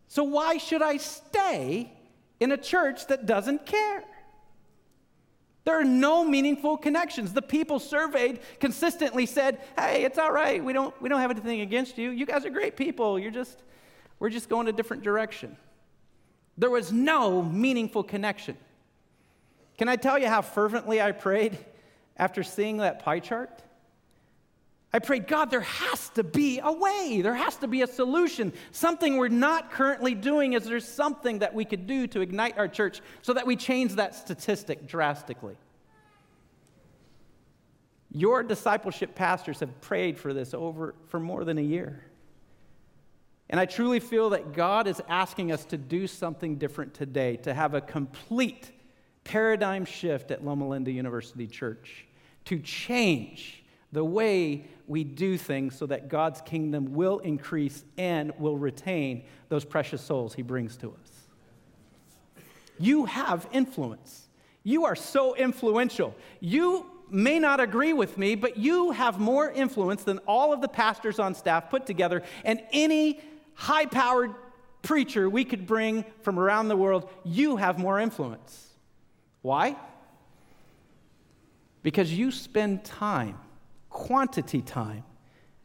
So 0.08 0.24
why 0.24 0.58
should 0.58 0.82
I 0.82 0.98
stay 0.98 1.92
in 2.40 2.52
a 2.52 2.56
church 2.56 3.06
that 3.06 3.26
doesn't 3.26 3.66
care? 3.66 4.04
There 5.66 5.78
are 5.78 5.84
no 5.84 6.22
meaningful 6.22 6.76
connections. 6.76 7.32
The 7.32 7.42
people 7.42 7.80
surveyed 7.80 8.38
consistently 8.60 9.26
said, 9.26 9.60
"Hey, 9.76 10.04
it's 10.04 10.16
all 10.16 10.30
right. 10.30 10.64
We 10.64 10.72
don't 10.72 10.94
we 11.02 11.08
don't 11.08 11.20
have 11.20 11.32
anything 11.32 11.60
against 11.60 11.98
you. 11.98 12.10
You 12.10 12.24
guys 12.24 12.46
are 12.46 12.50
great 12.50 12.76
people. 12.76 13.18
You're 13.18 13.32
just 13.32 13.64
we're 14.20 14.30
just 14.30 14.48
going 14.48 14.68
a 14.68 14.72
different 14.72 15.02
direction." 15.02 15.56
There 16.56 16.70
was 16.70 16.92
no 16.92 17.42
meaningful 17.42 18.04
connection. 18.04 18.56
Can 19.76 19.88
I 19.88 19.96
tell 19.96 20.16
you 20.20 20.28
how 20.28 20.40
fervently 20.40 21.02
I 21.02 21.10
prayed 21.10 21.58
after 22.16 22.44
seeing 22.44 22.76
that 22.76 23.00
pie 23.00 23.18
chart? 23.18 23.60
I 24.92 24.98
prayed, 24.98 25.26
God, 25.26 25.50
there 25.50 25.60
has 25.60 26.08
to 26.10 26.24
be 26.24 26.60
a 26.62 26.72
way. 26.72 27.20
There 27.22 27.34
has 27.34 27.56
to 27.56 27.68
be 27.68 27.82
a 27.82 27.86
solution. 27.86 28.52
Something 28.70 29.16
we're 29.16 29.28
not 29.28 29.70
currently 29.72 30.14
doing 30.14 30.54
is 30.54 30.64
there 30.64 30.80
something 30.80 31.40
that 31.40 31.54
we 31.54 31.64
could 31.64 31.86
do 31.86 32.06
to 32.08 32.20
ignite 32.20 32.56
our 32.56 32.68
church 32.68 33.00
so 33.20 33.34
that 33.34 33.46
we 33.46 33.56
change 33.56 33.96
that 33.96 34.14
statistic 34.14 34.86
drastically. 34.86 35.56
Your 38.10 38.42
discipleship 38.42 39.14
pastors 39.14 39.60
have 39.60 39.80
prayed 39.80 40.18
for 40.18 40.32
this 40.32 40.54
over 40.54 40.94
for 41.08 41.20
more 41.20 41.44
than 41.44 41.58
a 41.58 41.62
year. 41.62 42.02
And 43.50 43.60
I 43.60 43.66
truly 43.66 44.00
feel 44.00 44.30
that 44.30 44.54
God 44.54 44.86
is 44.86 45.02
asking 45.08 45.52
us 45.52 45.64
to 45.66 45.76
do 45.76 46.06
something 46.06 46.56
different 46.56 46.94
today, 46.94 47.36
to 47.38 47.52
have 47.52 47.74
a 47.74 47.80
complete 47.80 48.72
paradigm 49.24 49.84
shift 49.84 50.30
at 50.30 50.44
Loma 50.44 50.66
Linda 50.66 50.90
University 50.90 51.46
Church, 51.46 52.06
to 52.46 52.58
change 52.60 53.64
the 53.92 54.04
way 54.04 54.64
we 54.86 55.04
do 55.04 55.36
things 55.36 55.76
so 55.76 55.86
that 55.86 56.08
God's 56.08 56.40
kingdom 56.42 56.94
will 56.94 57.18
increase 57.20 57.84
and 57.96 58.32
will 58.38 58.56
retain 58.56 59.24
those 59.48 59.64
precious 59.64 60.02
souls 60.02 60.34
he 60.34 60.42
brings 60.42 60.76
to 60.78 60.90
us. 60.90 62.44
You 62.78 63.06
have 63.06 63.48
influence. 63.52 64.28
You 64.62 64.84
are 64.84 64.96
so 64.96 65.34
influential. 65.34 66.14
You 66.40 66.86
may 67.08 67.38
not 67.38 67.60
agree 67.60 67.92
with 67.92 68.18
me, 68.18 68.34
but 68.34 68.56
you 68.56 68.90
have 68.90 69.18
more 69.18 69.50
influence 69.50 70.02
than 70.02 70.18
all 70.26 70.52
of 70.52 70.60
the 70.60 70.68
pastors 70.68 71.18
on 71.18 71.34
staff 71.34 71.70
put 71.70 71.86
together 71.86 72.22
and 72.44 72.60
any 72.72 73.20
high 73.54 73.86
powered 73.86 74.34
preacher 74.82 75.28
we 75.30 75.44
could 75.44 75.66
bring 75.66 76.04
from 76.22 76.38
around 76.38 76.68
the 76.68 76.76
world. 76.76 77.08
You 77.24 77.56
have 77.56 77.78
more 77.78 77.98
influence. 77.98 78.74
Why? 79.42 79.76
Because 81.82 82.12
you 82.12 82.30
spend 82.32 82.84
time 82.84 83.38
quantity 83.96 84.60
time 84.60 85.04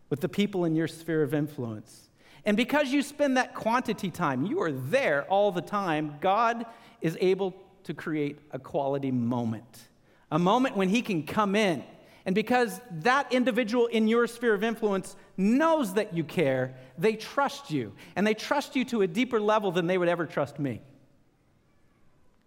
with 0.09 0.21
the 0.21 0.29
people 0.29 0.63
in 0.63 0.73
your 0.73 0.87
sphere 0.87 1.21
of 1.21 1.33
influence. 1.33 2.09
And 2.45 2.55
because 2.55 2.87
you 2.87 3.01
spend 3.01 3.35
that 3.35 3.53
quantity 3.53 4.09
time, 4.09 4.45
you 4.45 4.61
are 4.61 4.71
there 4.71 5.23
all 5.23 5.51
the 5.51 5.61
time, 5.61 6.15
God 6.21 6.65
is 7.01 7.17
able 7.19 7.53
to 7.83 7.93
create 7.93 8.39
a 8.51 8.57
quality 8.57 9.11
moment. 9.11 9.89
A 10.31 10.39
moment 10.39 10.77
when 10.77 10.87
He 10.87 11.01
can 11.01 11.23
come 11.23 11.57
in 11.57 11.83
And 12.25 12.35
because 12.35 12.79
that 12.99 13.31
individual 13.33 13.87
in 13.87 14.07
your 14.07 14.27
sphere 14.27 14.53
of 14.53 14.63
influence 14.63 15.15
knows 15.37 15.95
that 15.95 16.15
you 16.15 16.23
care, 16.23 16.75
they 16.97 17.15
trust 17.15 17.71
you. 17.71 17.93
And 18.15 18.25
they 18.25 18.33
trust 18.33 18.75
you 18.75 18.85
to 18.85 19.01
a 19.01 19.07
deeper 19.07 19.39
level 19.39 19.71
than 19.71 19.87
they 19.87 19.97
would 19.97 20.09
ever 20.09 20.25
trust 20.25 20.59
me. 20.59 20.81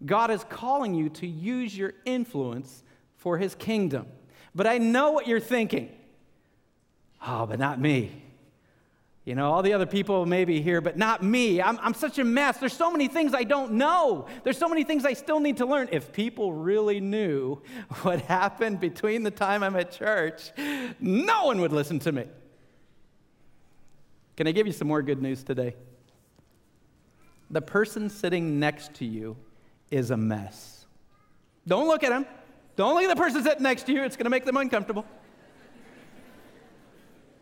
God 0.05 0.31
is 0.31 0.43
calling 0.45 0.93
you 0.93 1.09
to 1.09 1.27
use 1.27 1.77
your 1.77 1.93
influence 2.05 2.83
for 3.17 3.37
his 3.37 3.55
kingdom. 3.55 4.07
But 4.55 4.65
I 4.65 4.77
know 4.77 5.11
what 5.11 5.27
you're 5.27 5.41
thinking. 5.41 5.89
Oh, 7.27 7.45
but 7.45 7.59
not 7.59 7.79
me. 7.79 8.23
You 9.25 9.33
know, 9.33 9.51
all 9.51 9.63
the 9.63 9.73
other 9.73 9.87
people 9.87 10.27
may 10.27 10.45
be 10.45 10.61
here, 10.61 10.81
but 10.81 10.97
not 10.97 11.23
me. 11.23 11.59
I'm, 11.59 11.79
I'm 11.81 11.95
such 11.95 12.19
a 12.19 12.23
mess. 12.23 12.59
There's 12.59 12.73
so 12.73 12.91
many 12.91 13.07
things 13.07 13.33
I 13.33 13.43
don't 13.43 13.73
know. 13.73 14.27
There's 14.43 14.57
so 14.57 14.69
many 14.69 14.83
things 14.83 15.03
I 15.03 15.13
still 15.13 15.39
need 15.39 15.57
to 15.57 15.65
learn. 15.65 15.89
If 15.91 16.13
people 16.13 16.53
really 16.53 16.99
knew 17.01 17.59
what 18.03 18.21
happened 18.21 18.79
between 18.79 19.23
the 19.23 19.31
time 19.31 19.63
I'm 19.63 19.75
at 19.75 19.91
church, 19.91 20.51
no 20.99 21.45
one 21.45 21.59
would 21.61 21.73
listen 21.73 21.97
to 21.99 22.11
me. 22.11 22.25
Can 24.37 24.47
I 24.47 24.51
give 24.51 24.67
you 24.67 24.73
some 24.73 24.87
more 24.87 25.01
good 25.01 25.21
news 25.21 25.43
today? 25.43 25.75
The 27.49 27.61
person 27.61 28.09
sitting 28.09 28.59
next 28.59 28.93
to 28.95 29.05
you 29.05 29.37
is 29.89 30.11
a 30.11 30.17
mess. 30.17 30.85
Don't 31.67 31.87
look 31.87 32.03
at 32.03 32.11
him. 32.11 32.27
Don't 32.75 32.95
look 32.95 33.03
at 33.03 33.09
the 33.09 33.21
person 33.21 33.43
sitting 33.43 33.63
next 33.63 33.83
to 33.83 33.93
you, 33.93 34.03
it's 34.03 34.15
going 34.15 34.25
to 34.25 34.29
make 34.29 34.45
them 34.45 34.57
uncomfortable. 34.57 35.05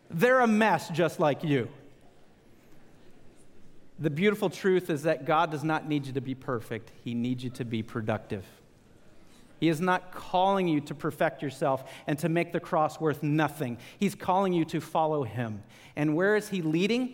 They're 0.10 0.42
a 0.42 0.48
mess 0.48 0.90
just 0.90 1.20
like 1.20 1.44
you. 1.44 1.70
The 4.00 4.10
beautiful 4.10 4.50
truth 4.50 4.90
is 4.90 5.04
that 5.04 5.26
God 5.26 5.52
does 5.52 5.64
not 5.64 5.88
need 5.88 6.06
you 6.06 6.14
to 6.14 6.22
be 6.22 6.36
perfect, 6.36 6.92
He 7.04 7.14
needs 7.14 7.44
you 7.44 7.50
to 7.52 7.66
be 7.66 7.82
productive. 7.82 8.46
He 9.60 9.70
is 9.70 9.80
not 9.80 10.12
calling 10.12 10.68
you 10.68 10.82
to 10.82 10.94
perfect 10.94 11.42
yourself 11.42 11.90
and 12.06 12.20
to 12.20 12.28
make 12.28 12.52
the 12.52 12.60
cross 12.60 13.00
worth 13.00 13.24
nothing. 13.24 13.78
He's 13.98 14.14
calling 14.14 14.52
you 14.52 14.66
to 14.66 14.82
follow 14.82 15.24
Him. 15.24 15.64
And 15.96 16.16
where 16.16 16.36
is 16.36 16.50
He 16.50 16.62
leading? 16.62 17.14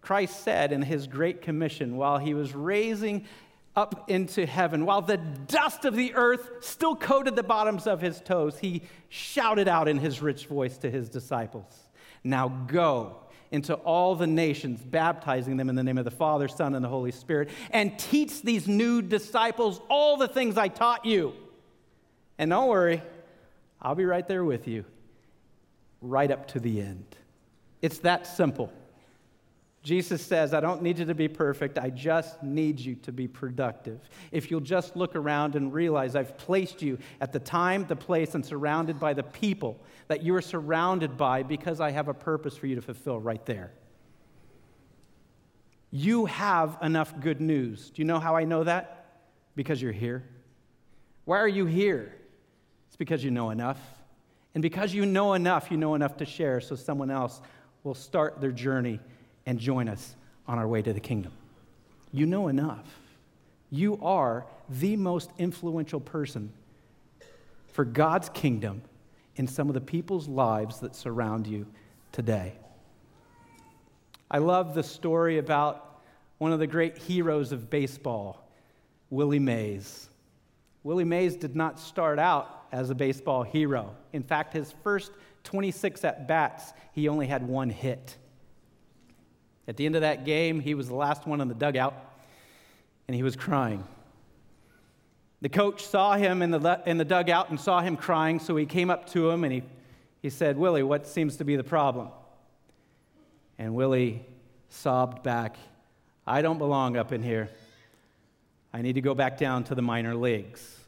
Christ 0.00 0.42
said 0.42 0.72
in 0.72 0.82
His 0.82 1.06
Great 1.06 1.42
Commission 1.42 1.96
while 1.96 2.18
He 2.18 2.32
was 2.32 2.54
raising 2.54 3.26
up 3.76 4.08
into 4.08 4.46
heaven. 4.46 4.86
While 4.86 5.02
the 5.02 5.16
dust 5.16 5.84
of 5.84 5.96
the 5.96 6.14
earth 6.14 6.50
still 6.60 6.94
coated 6.94 7.36
the 7.36 7.42
bottoms 7.42 7.86
of 7.86 8.00
his 8.00 8.20
toes, 8.20 8.58
he 8.58 8.82
shouted 9.08 9.68
out 9.68 9.88
in 9.88 9.98
his 9.98 10.22
rich 10.22 10.46
voice 10.46 10.78
to 10.78 10.90
his 10.90 11.08
disciples 11.08 11.88
Now 12.22 12.48
go 12.48 13.16
into 13.50 13.74
all 13.74 14.16
the 14.16 14.26
nations, 14.26 14.80
baptizing 14.82 15.56
them 15.56 15.68
in 15.68 15.76
the 15.76 15.82
name 15.82 15.98
of 15.98 16.04
the 16.04 16.10
Father, 16.10 16.48
Son, 16.48 16.74
and 16.74 16.84
the 16.84 16.88
Holy 16.88 17.12
Spirit, 17.12 17.50
and 17.70 17.96
teach 17.98 18.42
these 18.42 18.66
new 18.66 19.00
disciples 19.00 19.80
all 19.88 20.16
the 20.16 20.26
things 20.26 20.56
I 20.56 20.68
taught 20.68 21.04
you. 21.04 21.34
And 22.36 22.50
don't 22.50 22.68
worry, 22.68 23.00
I'll 23.80 23.94
be 23.94 24.06
right 24.06 24.26
there 24.26 24.44
with 24.44 24.66
you, 24.66 24.84
right 26.00 26.30
up 26.30 26.48
to 26.48 26.60
the 26.60 26.80
end. 26.80 27.04
It's 27.80 27.98
that 27.98 28.26
simple. 28.26 28.72
Jesus 29.84 30.24
says, 30.24 30.54
I 30.54 30.60
don't 30.60 30.80
need 30.80 30.98
you 30.98 31.04
to 31.04 31.14
be 31.14 31.28
perfect. 31.28 31.78
I 31.78 31.90
just 31.90 32.42
need 32.42 32.80
you 32.80 32.94
to 32.96 33.12
be 33.12 33.28
productive. 33.28 34.00
If 34.32 34.50
you'll 34.50 34.60
just 34.60 34.96
look 34.96 35.14
around 35.14 35.56
and 35.56 35.74
realize 35.74 36.16
I've 36.16 36.38
placed 36.38 36.80
you 36.80 36.98
at 37.20 37.32
the 37.32 37.38
time, 37.38 37.84
the 37.86 37.94
place, 37.94 38.34
and 38.34 38.44
surrounded 38.44 38.98
by 38.98 39.12
the 39.12 39.22
people 39.22 39.78
that 40.08 40.22
you 40.22 40.34
are 40.36 40.40
surrounded 40.40 41.18
by 41.18 41.42
because 41.42 41.82
I 41.82 41.90
have 41.90 42.08
a 42.08 42.14
purpose 42.14 42.56
for 42.56 42.66
you 42.66 42.76
to 42.76 42.80
fulfill 42.80 43.20
right 43.20 43.44
there. 43.44 43.72
You 45.90 46.24
have 46.24 46.78
enough 46.80 47.20
good 47.20 47.42
news. 47.42 47.90
Do 47.90 48.00
you 48.00 48.06
know 48.06 48.18
how 48.18 48.36
I 48.36 48.44
know 48.44 48.64
that? 48.64 49.20
Because 49.54 49.82
you're 49.82 49.92
here. 49.92 50.24
Why 51.26 51.38
are 51.38 51.48
you 51.48 51.66
here? 51.66 52.14
It's 52.88 52.96
because 52.96 53.22
you 53.22 53.30
know 53.30 53.50
enough. 53.50 53.78
And 54.54 54.62
because 54.62 54.94
you 54.94 55.04
know 55.04 55.34
enough, 55.34 55.70
you 55.70 55.76
know 55.76 55.94
enough 55.94 56.16
to 56.16 56.24
share 56.24 56.62
so 56.62 56.74
someone 56.74 57.10
else 57.10 57.42
will 57.82 57.94
start 57.94 58.40
their 58.40 58.50
journey 58.50 58.98
and 59.46 59.58
join 59.58 59.88
us 59.88 60.16
on 60.46 60.58
our 60.58 60.68
way 60.68 60.82
to 60.82 60.92
the 60.92 61.00
kingdom. 61.00 61.32
You 62.12 62.26
know 62.26 62.48
enough. 62.48 62.86
You 63.70 63.98
are 64.02 64.46
the 64.68 64.96
most 64.96 65.30
influential 65.38 66.00
person 66.00 66.52
for 67.72 67.84
God's 67.84 68.28
kingdom 68.28 68.82
in 69.36 69.48
some 69.48 69.68
of 69.68 69.74
the 69.74 69.80
people's 69.80 70.28
lives 70.28 70.80
that 70.80 70.94
surround 70.94 71.46
you 71.46 71.66
today. 72.12 72.54
I 74.30 74.38
love 74.38 74.74
the 74.74 74.82
story 74.82 75.38
about 75.38 76.00
one 76.38 76.52
of 76.52 76.58
the 76.58 76.66
great 76.66 76.96
heroes 76.96 77.52
of 77.52 77.70
baseball, 77.70 78.48
Willie 79.10 79.38
Mays. 79.38 80.08
Willie 80.82 81.04
Mays 81.04 81.36
did 81.36 81.56
not 81.56 81.80
start 81.80 82.18
out 82.18 82.66
as 82.70 82.90
a 82.90 82.94
baseball 82.94 83.42
hero. 83.42 83.94
In 84.12 84.22
fact, 84.22 84.52
his 84.52 84.74
first 84.82 85.12
26 85.44 86.04
at 86.04 86.28
bats, 86.28 86.72
he 86.92 87.08
only 87.08 87.26
had 87.26 87.46
one 87.46 87.70
hit. 87.70 88.16
At 89.66 89.76
the 89.76 89.86
end 89.86 89.94
of 89.94 90.02
that 90.02 90.24
game, 90.24 90.60
he 90.60 90.74
was 90.74 90.88
the 90.88 90.94
last 90.94 91.26
one 91.26 91.40
in 91.40 91.48
the 91.48 91.54
dugout, 91.54 91.94
and 93.08 93.14
he 93.14 93.22
was 93.22 93.36
crying. 93.36 93.84
The 95.40 95.48
coach 95.48 95.84
saw 95.84 96.14
him 96.14 96.42
in 96.42 96.50
the, 96.50 96.82
in 96.86 96.96
the 96.96 97.04
dugout 97.04 97.50
and 97.50 97.60
saw 97.60 97.80
him 97.80 97.96
crying, 97.96 98.38
so 98.38 98.56
he 98.56 98.66
came 98.66 98.90
up 98.90 99.10
to 99.10 99.28
him 99.28 99.44
and 99.44 99.52
he, 99.52 99.62
he 100.22 100.30
said, 100.30 100.56
Willie, 100.56 100.82
what 100.82 101.06
seems 101.06 101.36
to 101.36 101.44
be 101.44 101.54
the 101.54 101.64
problem? 101.64 102.08
And 103.58 103.74
Willie 103.74 104.24
sobbed 104.70 105.22
back, 105.22 105.56
I 106.26 106.40
don't 106.40 106.56
belong 106.56 106.96
up 106.96 107.12
in 107.12 107.22
here. 107.22 107.50
I 108.72 108.80
need 108.80 108.94
to 108.94 109.02
go 109.02 109.14
back 109.14 109.36
down 109.36 109.64
to 109.64 109.74
the 109.74 109.82
minor 109.82 110.14
leagues. 110.14 110.78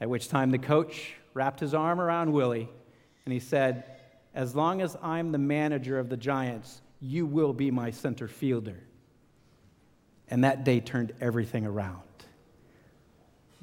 At 0.00 0.10
which 0.10 0.28
time 0.28 0.50
the 0.50 0.58
coach 0.58 1.14
wrapped 1.32 1.60
his 1.60 1.72
arm 1.72 2.00
around 2.00 2.32
Willie 2.32 2.68
and 3.24 3.32
he 3.32 3.38
said, 3.38 3.84
As 4.34 4.56
long 4.56 4.82
as 4.82 4.96
I'm 5.02 5.30
the 5.30 5.38
manager 5.38 5.98
of 6.00 6.08
the 6.08 6.16
Giants, 6.16 6.82
you 7.00 7.26
will 7.26 7.52
be 7.52 7.70
my 7.70 7.90
center 7.90 8.28
fielder. 8.28 8.78
And 10.28 10.44
that 10.44 10.64
day 10.64 10.80
turned 10.80 11.12
everything 11.20 11.66
around. 11.66 12.02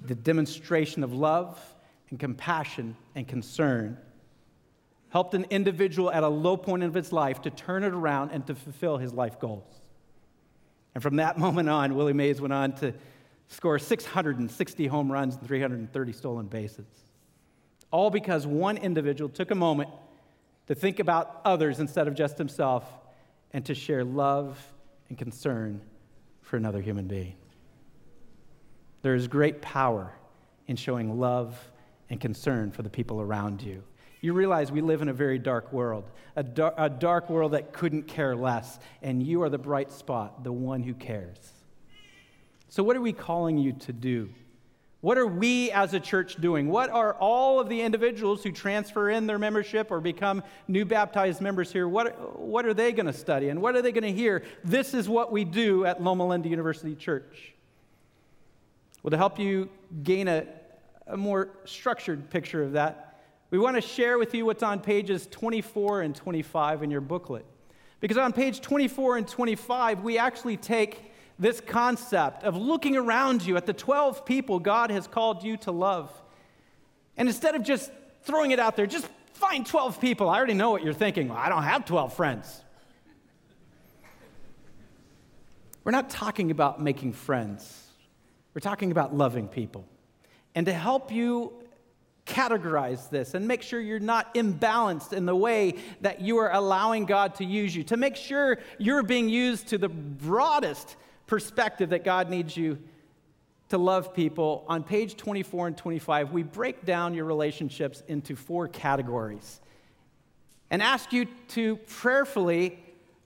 The 0.04 0.16
demonstration 0.16 1.04
of 1.04 1.14
love 1.14 1.60
and 2.10 2.20
compassion 2.20 2.96
and 3.16 3.28
concern 3.28 3.98
helped 5.10 5.34
an 5.34 5.46
individual 5.50 6.12
at 6.12 6.24
a 6.24 6.28
low 6.28 6.58
point 6.58 6.84
of 6.84 6.94
his 6.94 7.14
life 7.14 7.42
to 7.44 7.50
turn 7.50 7.84
it 7.84 7.94
around 7.94 8.32
and 8.32 8.46
to 8.48 8.56
fulfill 8.56 8.98
his 8.98 9.14
life 9.14 9.40
goals. 9.40 9.82
And 10.94 11.02
from 11.02 11.18
that 11.18 11.38
moment 11.40 11.70
on, 11.70 11.96
Willie 11.96 12.14
Mays 12.14 12.42
went 12.42 12.54
on 12.54 12.74
to 12.74 12.94
score 13.48 13.80
660 13.80 14.88
home 14.88 15.12
runs 15.12 15.36
and 15.36 15.48
330 15.48 16.12
stolen 16.12 16.48
bases. 16.48 16.86
All 17.92 18.10
because 18.10 18.46
one 18.46 18.76
individual 18.78 19.30
took 19.30 19.52
a 19.52 19.56
moment 19.56 19.90
to 20.68 20.76
think 20.76 21.00
about 21.00 21.42
others 21.46 21.80
instead 21.80 22.10
of 22.10 22.16
just 22.16 22.38
himself 22.38 22.84
and 23.54 23.66
to 23.66 23.74
share 23.74 24.04
love 24.04 24.60
and 25.10 25.18
concern 25.18 25.82
for 26.42 26.58
another 26.58 26.82
human 26.82 27.08
being. 27.08 27.36
There 29.02 29.16
is 29.16 29.28
great 29.28 29.62
power 29.62 30.14
in 30.68 30.76
showing 30.76 31.20
love 31.20 31.58
and 32.10 32.20
concern 32.20 32.72
for 32.72 32.82
the 32.82 32.90
people 32.90 33.22
around 33.22 33.62
you. 33.62 33.84
You 34.22 34.34
realize 34.34 34.72
we 34.72 34.82
live 34.82 35.02
in 35.02 35.10
a 35.10 35.14
very 35.14 35.38
dark 35.38 35.72
world, 35.72 36.10
a, 36.36 36.44
dar- 36.44 36.74
a 36.78 36.90
dark 36.90 37.30
world 37.30 37.54
that 37.54 37.72
couldn't 37.72 38.04
care 38.04 38.36
less, 38.36 38.80
and 39.02 39.22
you 39.22 39.44
are 39.44 39.50
the 39.50 39.58
bright 39.58 39.92
spot, 39.92 40.44
the 40.44 40.52
one 40.52 40.82
who 40.82 40.94
cares. 40.94 41.38
So, 42.70 42.84
what 42.84 42.98
are 42.98 43.02
we 43.02 43.14
calling 43.14 43.58
you 43.58 43.74
to 43.74 43.94
do? 43.94 44.30
What 45.02 45.18
are 45.18 45.28
we 45.28 45.72
as 45.72 45.94
a 45.94 46.00
church 46.00 46.38
doing? 46.42 46.70
What 46.70 46.90
are 46.90 47.14
all 47.14 47.60
of 47.60 47.70
the 47.70 47.82
individuals 47.82 48.44
who 48.44 48.52
transfer 48.52 49.12
in 49.12 49.28
their 49.28 49.38
membership 49.38 49.92
or 49.92 50.02
become 50.02 50.42
new 50.68 50.86
baptized 50.86 51.40
members 51.40 51.72
here? 51.72 51.88
What, 51.88 52.40
what 52.40 52.66
are 52.66 52.74
they 52.74 52.92
going 52.92 53.06
to 53.06 53.14
study 53.14 53.50
and 53.50 53.62
what 53.62 53.76
are 53.76 53.82
they 53.84 53.92
going 53.92 54.04
to 54.04 54.12
hear? 54.12 54.44
This 54.64 54.96
is 54.96 55.08
what 55.08 55.32
we 55.32 55.44
do 55.44 55.86
at 55.86 56.02
Loma 56.02 56.28
Linda 56.28 56.50
University 56.50 56.96
Church. 56.96 57.54
Well, 59.04 59.12
to 59.12 59.18
help 59.18 59.38
you 59.38 59.70
gain 60.02 60.28
a, 60.28 60.48
a 61.06 61.16
more 61.16 61.50
structured 61.66 62.32
picture 62.32 62.64
of 62.64 62.72
that, 62.72 63.22
we 63.52 63.60
want 63.60 63.76
to 63.76 63.82
share 63.82 64.18
with 64.18 64.34
you 64.34 64.46
what's 64.46 64.64
on 64.64 64.80
pages 64.80 65.28
24 65.30 66.02
and 66.02 66.16
25 66.16 66.82
in 66.82 66.90
your 66.90 67.02
booklet. 67.02 67.46
Because 68.00 68.18
on 68.18 68.34
page 68.34 68.62
24 68.62 69.18
and 69.18 69.28
25, 69.28 70.04
we 70.04 70.18
actually 70.18 70.58
take 70.58 71.12
this 71.40 71.62
concept 71.62 72.44
of 72.44 72.56
looking 72.56 72.98
around 72.98 73.46
you 73.46 73.58
at 73.58 73.66
the 73.66 73.74
12 73.74 74.26
people 74.26 74.60
God 74.60 74.90
has 74.92 75.08
called 75.08 75.44
you 75.44 75.58
to 75.58 75.72
love. 75.72 76.12
And 77.16 77.28
instead 77.28 77.56
of 77.56 77.64
just 77.64 77.92
throwing 78.24 78.52
it 78.52 78.60
out 78.60 78.76
there, 78.76 78.88
just 78.88 79.08
find 79.34 79.66
12 79.66 80.02
people. 80.02 80.30
I 80.30 80.38
already 80.38 80.54
know 80.54 80.72
what 80.72 80.84
you're 80.84 80.94
thinking. 80.94 81.30
Well, 81.30 81.38
I 81.38 81.50
don't 81.50 81.64
have 81.64 81.86
12 81.86 82.14
friends. 82.14 82.64
We're 85.84 85.92
not 85.92 86.10
talking 86.10 86.52
about 86.52 86.82
making 86.82 87.14
friends, 87.14 87.88
we're 88.54 88.60
talking 88.60 88.92
about 88.92 89.16
loving 89.16 89.48
people. 89.48 89.88
And 90.54 90.66
to 90.66 90.74
help 90.74 91.12
you 91.12 91.54
categorize 92.26 93.10
this 93.10 93.34
and 93.36 93.48
make 93.48 93.62
sure 93.62 93.80
you're 93.80 94.00
not 94.00 94.34
imbalanced 94.34 95.14
in 95.14 95.26
the 95.26 95.36
way 95.36 95.76
that 96.02 96.20
you 96.20 96.38
are 96.38 96.52
allowing 96.52 97.06
God 97.06 97.36
to 97.36 97.46
use 97.46 97.74
you, 97.76 97.84
to 97.86 97.96
make 97.96 98.16
sure 98.16 98.58
you're 98.78 99.04
being 99.04 99.30
used 99.30 99.68
to 99.68 99.78
the 99.78 99.88
broadest 99.88 100.98
perspective 101.28 101.92
that 101.92 102.04
God 102.04 102.30
needs 102.30 102.58
you 102.58 102.80
to 103.70 103.78
love 103.78 104.14
people, 104.14 104.64
on 104.68 104.84
page 104.84 105.18
24 105.18 105.68
and 105.68 105.78
25, 105.78 106.32
we 106.32 106.42
break 106.42 106.86
down 106.86 107.14
your 107.14 107.26
relationships 107.26 108.02
into 108.08 108.36
four 108.36 108.68
categories 108.68 109.60
and 110.70 110.82
ask 110.82 111.12
you 111.12 111.26
to 111.50 111.76
prayerfully 111.76 112.80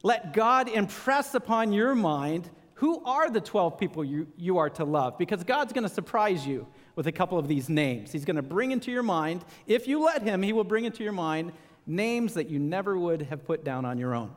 let 0.04 0.34
God 0.34 0.68
impress 0.68 1.36
upon 1.36 1.74
your 1.74 1.94
mind 1.94 2.50
who 2.76 3.04
are 3.06 3.30
the 3.30 3.40
12 3.40 3.78
people 3.78 4.04
you, 4.04 4.28
you 4.36 4.58
are 4.58 4.70
to 4.72 4.84
love, 4.84 5.16
because 5.20 5.44
God's 5.44 5.72
going 5.72 5.88
to 5.88 5.94
surprise 5.94 6.48
you 6.48 6.66
with 6.96 7.06
a 7.06 7.12
couple 7.12 7.38
of 7.38 7.48
these 7.48 7.70
names. 7.70 8.12
He's 8.12 8.26
going 8.26 8.38
to 8.38 8.42
bring 8.42 8.72
into 8.72 8.92
your 8.92 9.04
mind, 9.04 9.46
if 9.68 9.88
you 9.88 10.04
let 10.04 10.24
Him, 10.24 10.42
He 10.42 10.52
will 10.52 10.64
bring 10.64 10.86
into 10.86 11.04
your 11.04 11.14
mind 11.14 11.52
names 11.86 12.34
that 12.34 12.50
you 12.50 12.58
never 12.58 12.98
would 12.98 13.22
have 13.24 13.46
put 13.46 13.64
down 13.64 13.86
on 13.86 14.00
your 14.00 14.16
own. 14.16 14.32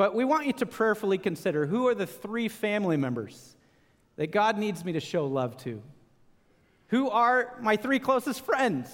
But 0.00 0.14
we 0.14 0.24
want 0.24 0.46
you 0.46 0.54
to 0.54 0.64
prayerfully 0.64 1.18
consider 1.18 1.66
who 1.66 1.86
are 1.86 1.94
the 1.94 2.06
three 2.06 2.48
family 2.48 2.96
members 2.96 3.54
that 4.16 4.32
God 4.32 4.56
needs 4.56 4.82
me 4.82 4.94
to 4.94 5.00
show 5.00 5.26
love 5.26 5.58
to? 5.58 5.82
Who 6.86 7.10
are 7.10 7.58
my 7.60 7.76
three 7.76 7.98
closest 7.98 8.40
friends 8.40 8.88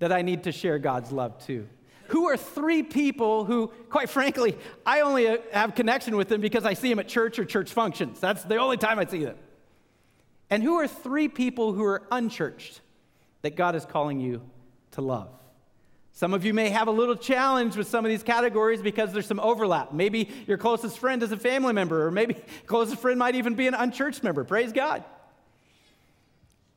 that 0.00 0.12
I 0.12 0.20
need 0.20 0.42
to 0.42 0.52
share 0.52 0.78
God's 0.78 1.12
love 1.12 1.42
to? 1.46 1.66
Who 2.08 2.28
are 2.28 2.36
three 2.36 2.82
people 2.82 3.46
who, 3.46 3.68
quite 3.88 4.10
frankly, 4.10 4.58
I 4.84 5.00
only 5.00 5.38
have 5.50 5.74
connection 5.74 6.14
with 6.14 6.28
them 6.28 6.42
because 6.42 6.66
I 6.66 6.74
see 6.74 6.90
them 6.90 6.98
at 6.98 7.08
church 7.08 7.38
or 7.38 7.46
church 7.46 7.72
functions? 7.72 8.20
That's 8.20 8.44
the 8.44 8.56
only 8.56 8.76
time 8.76 8.98
I 8.98 9.06
see 9.06 9.24
them. 9.24 9.38
And 10.50 10.62
who 10.62 10.74
are 10.74 10.86
three 10.86 11.28
people 11.28 11.72
who 11.72 11.84
are 11.84 12.02
unchurched 12.10 12.82
that 13.40 13.56
God 13.56 13.74
is 13.74 13.86
calling 13.86 14.20
you 14.20 14.42
to 14.90 15.00
love? 15.00 15.30
Some 16.18 16.34
of 16.34 16.44
you 16.44 16.52
may 16.52 16.70
have 16.70 16.88
a 16.88 16.90
little 16.90 17.14
challenge 17.14 17.76
with 17.76 17.86
some 17.86 18.04
of 18.04 18.08
these 18.08 18.24
categories 18.24 18.82
because 18.82 19.12
there's 19.12 19.28
some 19.28 19.38
overlap. 19.38 19.92
Maybe 19.92 20.28
your 20.48 20.58
closest 20.58 20.98
friend 20.98 21.22
is 21.22 21.30
a 21.30 21.36
family 21.36 21.72
member, 21.72 22.08
or 22.08 22.10
maybe 22.10 22.34
closest 22.66 23.00
friend 23.00 23.20
might 23.20 23.36
even 23.36 23.54
be 23.54 23.68
an 23.68 23.74
unchurched 23.74 24.24
member. 24.24 24.42
Praise 24.42 24.72
God. 24.72 25.04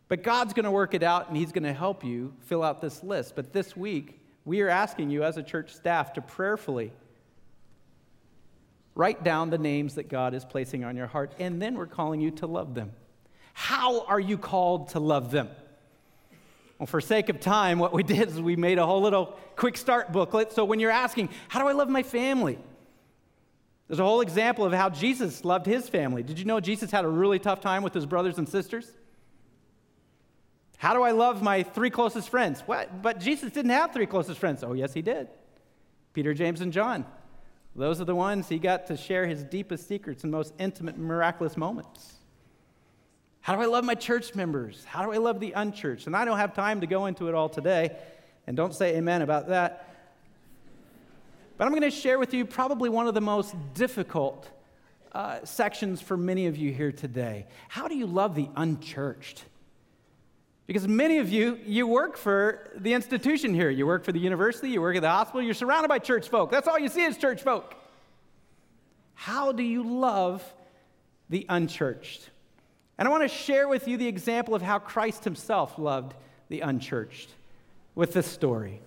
But 0.10 0.22
God's 0.22 0.54
going 0.54 0.66
to 0.66 0.72
work 0.72 0.94
it 0.94 1.02
out 1.02 1.28
and 1.28 1.36
He's 1.36 1.52
going 1.52 1.64
to 1.64 1.74
help 1.74 2.04
you 2.04 2.36
fill 2.42 2.62
out 2.62 2.82
this 2.82 3.02
list. 3.02 3.36
But 3.36 3.52
this 3.52 3.76
week, 3.76 4.22
we 4.46 4.62
are 4.62 4.70
asking 4.70 5.10
you 5.10 5.24
as 5.24 5.38
a 5.38 5.44
church 5.44 5.74
staff 5.74 6.14
to 6.14 6.22
prayerfully 6.22 6.94
write 8.94 9.24
down 9.24 9.50
the 9.50 9.58
names 9.58 9.96
that 9.96 10.08
God 10.08 10.36
is 10.36 10.46
placing 10.46 10.84
on 10.84 10.96
your 10.96 11.08
heart, 11.08 11.34
and 11.40 11.60
then 11.60 11.74
we're 11.74 11.88
calling 11.88 12.22
you 12.22 12.30
to 12.30 12.46
love 12.46 12.76
them. 12.76 12.92
How 13.56 14.06
are 14.06 14.20
you 14.20 14.38
called 14.38 14.90
to 14.90 15.00
love 15.00 15.32
them? 15.32 15.50
Well, 16.82 16.88
for 16.88 17.00
sake 17.00 17.30
of 17.30 17.40
time, 17.40 17.78
what 17.78 17.94
we 17.94 18.02
did 18.02 18.30
is 18.30 18.42
we 18.42 18.56
made 18.56 18.80
a 18.80 18.86
whole 18.88 19.04
little 19.04 19.38
quick 19.56 19.78
start 19.78 20.12
booklet. 20.12 20.52
So 20.52 20.66
when 20.66 20.80
you're 20.80 20.90
asking, 20.90 21.30
how 21.48 21.60
do 21.60 21.68
I 21.68 21.74
love 21.74 21.90
my 21.90 22.02
family? 22.02 22.58
There's 23.88 24.00
a 24.00 24.04
whole 24.04 24.22
example 24.22 24.66
of 24.66 24.74
how 24.74 24.90
Jesus 24.90 25.46
loved 25.46 25.68
his 25.68 25.88
family. 25.88 26.24
Did 26.24 26.40
you 26.40 26.46
know 26.46 26.60
Jesus 26.60 26.90
had 26.90 27.06
a 27.06 27.08
really 27.08 27.38
tough 27.38 27.62
time 27.62 27.84
with 27.84 27.94
his 27.94 28.08
brothers 28.08 28.40
and 28.40 28.50
sisters? 28.50 28.92
How 30.78 30.96
do 30.96 31.04
I 31.04 31.12
love 31.12 31.44
my 31.44 31.62
three 31.62 31.92
closest 31.92 32.30
friends? 32.30 32.62
What? 32.62 33.04
But 33.04 33.20
Jesus 33.20 33.52
didn't 33.52 33.70
have 33.70 33.94
three 33.94 34.08
closest 34.08 34.40
friends. 34.40 34.64
Oh, 34.64 34.74
yes, 34.74 34.92
he 34.92 35.04
did. 35.04 35.28
Peter, 36.14 36.34
James, 36.34 36.62
and 36.62 36.74
John. 36.74 37.06
Those 37.76 38.02
are 38.02 38.06
the 38.06 38.16
ones 38.16 38.50
he 38.50 38.58
got 38.58 38.88
to 38.88 38.98
share 38.98 39.28
his 39.28 39.44
deepest 39.44 39.88
secrets 39.88 40.24
and 40.24 40.32
most 40.32 40.56
intimate, 40.58 40.98
miraculous 40.98 41.56
moments. 41.56 42.14
How 43.42 43.56
do 43.56 43.62
I 43.62 43.66
love 43.66 43.84
my 43.84 43.96
church 43.96 44.36
members? 44.36 44.84
How 44.86 45.04
do 45.04 45.12
I 45.12 45.18
love 45.18 45.40
the 45.40 45.52
unchurched? 45.52 46.08
And 46.08 46.16
I 46.16 46.26
don't 46.26 46.38
have 46.38 46.54
time 46.54 46.82
to 46.82 46.88
go 46.88 47.08
into 47.08 47.28
it 47.28 47.36
all 47.36 47.50
today, 47.50 47.96
and 48.48 48.56
don't 48.56 48.74
say 48.74 48.96
amen 48.96 49.24
about 49.24 49.50
that. 49.50 49.88
But 51.58 51.66
I'm 51.66 51.72
going 51.72 51.82
to 51.82 51.92
share 51.92 52.20
with 52.20 52.34
you 52.34 52.46
probably 52.46 52.90
one 52.90 53.08
of 53.08 53.14
the 53.14 53.22
most 53.22 53.56
difficult 53.74 54.48
uh, 55.12 55.44
sections 55.44 56.02
for 56.02 56.16
many 56.16 56.48
of 56.48 56.56
you 56.56 56.72
here 56.72 56.92
today. 56.92 57.48
How 57.68 57.88
do 57.88 57.96
you 57.96 58.06
love 58.06 58.36
the 58.36 58.50
unchurched? 58.56 59.44
Because 60.68 60.88
many 60.88 61.18
of 61.18 61.30
you, 61.30 61.60
you 61.66 61.86
work 61.86 62.18
for 62.18 62.72
the 62.78 62.94
institution 62.94 63.54
here. 63.54 63.70
You 63.70 63.86
work 63.86 64.06
for 64.06 64.12
the 64.12 64.20
university, 64.20 64.70
you 64.70 64.82
work 64.82 64.96
at 64.96 65.02
the 65.02 65.10
hospital, 65.10 65.42
you're 65.42 65.54
surrounded 65.54 65.90
by 65.90 66.00
church 66.00 66.30
folk. 66.30 66.50
That's 66.50 66.68
all 66.68 66.80
you 66.80 66.88
see 66.88 67.04
is 67.04 67.18
church 67.18 67.42
folk. 67.42 67.76
How 69.16 69.52
do 69.52 69.64
you 69.64 69.84
love 69.84 70.44
the 71.30 71.46
unchurched? 71.50 72.30
And 73.02 73.08
I 73.08 73.12
want 73.12 73.24
to 73.24 73.36
share 73.36 73.68
with 73.68 73.88
you 73.88 73.98
the 73.98 74.08
example 74.08 74.54
of 74.54 74.62
how 74.62 74.78
Christ 74.78 75.24
himself 75.24 75.80
loved 75.80 76.14
the 76.50 76.62
unchurched 76.62 77.32
with 77.96 78.14
this 78.14 78.28
story. 78.28 78.80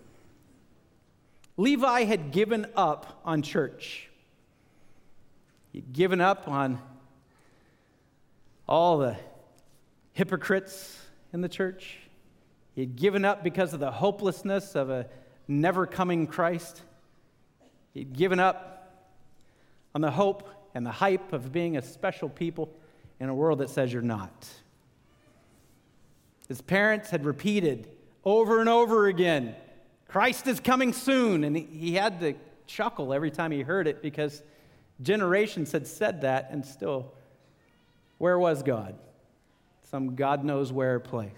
Levi 1.57 2.05
had 2.05 2.31
given 2.31 2.69
up 2.77 3.21
on 3.25 3.43
church. 3.43 4.09
He'd 5.73 5.93
given 5.93 6.21
up 6.21 6.47
on 6.47 6.81
all 8.69 8.99
the 8.99 9.17
hypocrites 10.13 10.97
in 11.33 11.41
the 11.41 11.49
church. 11.49 11.97
He 12.77 12.83
had 12.83 12.95
given 12.95 13.25
up 13.25 13.43
because 13.43 13.75
of 13.75 13.81
the 13.81 13.91
hopelessness 13.91 14.77
of 14.77 14.91
a 14.91 15.09
never 15.49 15.87
coming 15.87 16.29
Christ. 16.29 16.83
He'd 17.95 18.13
given 18.13 18.39
up 18.39 19.11
on 19.93 20.03
the 20.03 20.13
hope 20.13 20.49
and 20.73 20.87
the 20.87 20.93
hype 20.93 21.33
of 21.33 21.51
being 21.51 21.77
a 21.77 21.83
special 21.83 22.29
people 22.29 22.73
in 23.21 23.29
a 23.29 23.35
world 23.35 23.61
that 23.61 23.71
says 23.71 23.93
you're 23.93 24.03
not. 24.03 24.49
His 26.49 26.61
parents 26.61 27.11
had 27.11 27.25
repeated 27.25 27.89
over 28.25 28.61
and 28.61 28.69
over 28.69 29.07
again 29.07 29.55
Christ 30.15 30.47
is 30.47 30.61
coming 30.61 30.93
soon. 30.93 31.43
And 31.43 31.57
he 31.57 31.95
had 31.95 32.21
to 32.21 32.35
chuckle 32.69 33.13
every 33.13 33.33
time 33.33 33.51
he 33.51 33.63
heard 33.63 33.89
it 33.89 34.01
because 34.01 34.45
generations 35.03 35.73
had 35.73 35.89
said 35.89 36.21
that, 36.21 36.51
and 36.53 36.65
still, 36.65 37.13
where 38.19 38.39
was 38.39 38.63
God? 38.63 38.95
Some 39.91 40.15
God 40.15 40.45
knows 40.45 40.73
where 40.73 41.01
place. 41.01 41.33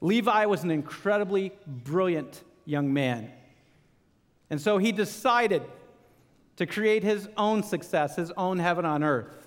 Levi 0.00 0.46
was 0.46 0.64
an 0.64 0.70
incredibly 0.70 1.52
brilliant 1.66 2.42
young 2.64 2.90
man. 2.90 3.30
And 4.48 4.58
so 4.58 4.78
he 4.78 4.92
decided 4.92 5.62
to 6.56 6.64
create 6.64 7.02
his 7.02 7.28
own 7.36 7.62
success, 7.62 8.16
his 8.16 8.30
own 8.30 8.58
heaven 8.58 8.86
on 8.86 9.04
earth 9.04 9.41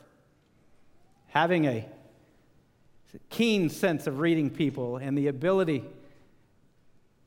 having 1.36 1.66
a 1.66 1.86
keen 3.30 3.70
sense 3.70 4.08
of 4.08 4.20
reading 4.20 4.50
people 4.50 4.96
and 4.96 5.18
the 5.18 5.28
ability 5.28 5.84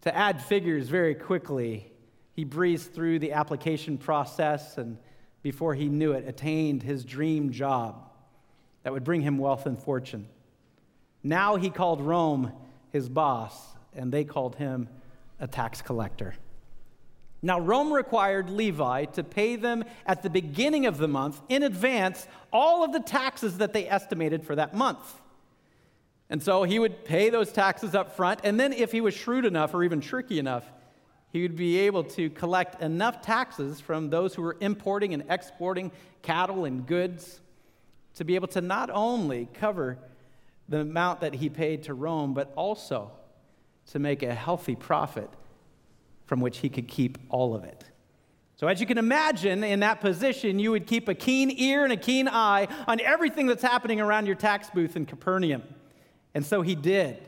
to 0.01 0.17
add 0.17 0.43
figures 0.43 0.89
very 0.89 1.15
quickly, 1.15 1.93
he 2.33 2.43
breezed 2.43 2.95
through 2.95 3.19
the 3.19 3.33
application 3.33 3.99
process 3.99 4.79
and 4.79 4.97
before 5.43 5.75
he 5.75 5.91
knew 5.91 6.13
it, 6.13 6.27
attained 6.27 6.83
his 6.83 7.05
dream 7.05 7.53
job 7.53 8.11
that 8.83 8.95
would 8.95 9.05
bring 9.05 9.21
him 9.21 9.37
wealth 9.37 9.67
and 9.67 9.79
fortune. 9.79 10.27
Now 11.23 11.57
he 11.57 11.69
called 11.69 12.01
Rome 12.01 12.53
his 12.91 13.11
boss, 13.11 13.55
and 13.95 14.11
they 14.11 14.25
called 14.25 14.57
him 14.57 14.89
a 15.39 15.47
tax 15.47 15.83
collector. 15.83 16.35
Now, 17.41 17.61
Rome 17.61 17.93
required 17.93 18.51
Levi 18.51 19.05
to 19.07 19.23
pay 19.23 19.57
them 19.57 19.85
at 20.07 20.23
the 20.23 20.31
beginning 20.31 20.87
of 20.87 20.99
the 20.99 21.07
month 21.07 21.41
in 21.49 21.63
advance 21.63 22.27
all 22.53 22.85
of 22.85 22.93
the 22.93 23.01
taxes 23.01 23.59
that 23.59 23.73
they 23.73 23.89
estimated 23.89 24.45
for 24.45 24.57
that 24.57 24.75
month. 24.75 25.21
And 26.31 26.43
so 26.43 26.65
he 26.65 26.79
would 26.79 27.05
pay 27.05 27.31
those 27.31 27.53
taxes 27.53 27.95
up 27.95 28.17
front, 28.17 28.41
and 28.45 28.59
then 28.59 28.73
if 28.73 28.93
he 28.93 29.01
was 29.01 29.15
shrewd 29.15 29.45
enough 29.45 29.73
or 29.73 29.85
even 29.85 30.01
tricky 30.01 30.39
enough, 30.39 30.65
he 31.33 31.43
would 31.43 31.57
be 31.57 31.79
able 31.79 32.05
to 32.05 32.29
collect 32.31 32.83
enough 32.83 33.23
taxes 33.23 33.81
from 33.81 34.11
those 34.11 34.35
who 34.35 34.43
were 34.43 34.57
importing 34.61 35.15
and 35.15 35.25
exporting 35.31 35.93
cattle 36.23 36.65
and 36.65 36.87
goods 36.87 37.41
to 38.15 38.25
be 38.25 38.35
able 38.35 38.49
to 38.49 38.61
not 38.61 38.91
only 38.91 39.49
cover 39.55 39.99
the 40.69 40.81
amount 40.81 41.21
that 41.21 41.35
he 41.35 41.49
paid 41.49 41.85
to 41.85 41.95
Rome, 41.95 42.35
but 42.35 42.53
also 42.57 43.13
to 43.87 43.99
make 43.99 44.23
a 44.23 44.35
healthy 44.35 44.75
profit 44.75 45.31
from 46.29 46.41
which 46.41 46.59
he 46.59 46.69
could 46.69 46.87
keep 46.87 47.19
all 47.31 47.55
of 47.55 47.65
it. 47.65 47.85
So, 48.57 48.67
as 48.67 48.81
you 48.81 48.87
can 48.87 48.99
imagine, 48.99 49.65
in 49.65 49.81
that 49.81 50.01
position, 50.01 50.59
you 50.59 50.73
would 50.73 50.87
keep 50.87 51.09
a 51.09 51.15
keen 51.15 51.51
ear 51.59 51.85
and 51.85 51.93
a 51.93 51.97
keen 51.97 52.29
eye 52.29 52.69
on 52.87 53.01
everything 53.01 53.47
that's 53.47 53.63
happening 53.63 54.01
around 54.01 54.27
your 54.27 54.35
tax 54.35 54.69
booth 54.71 54.95
in 54.95 55.07
Capernaum. 55.07 55.63
And 56.35 56.45
so 56.45 56.61
he 56.61 56.75
did. 56.75 57.19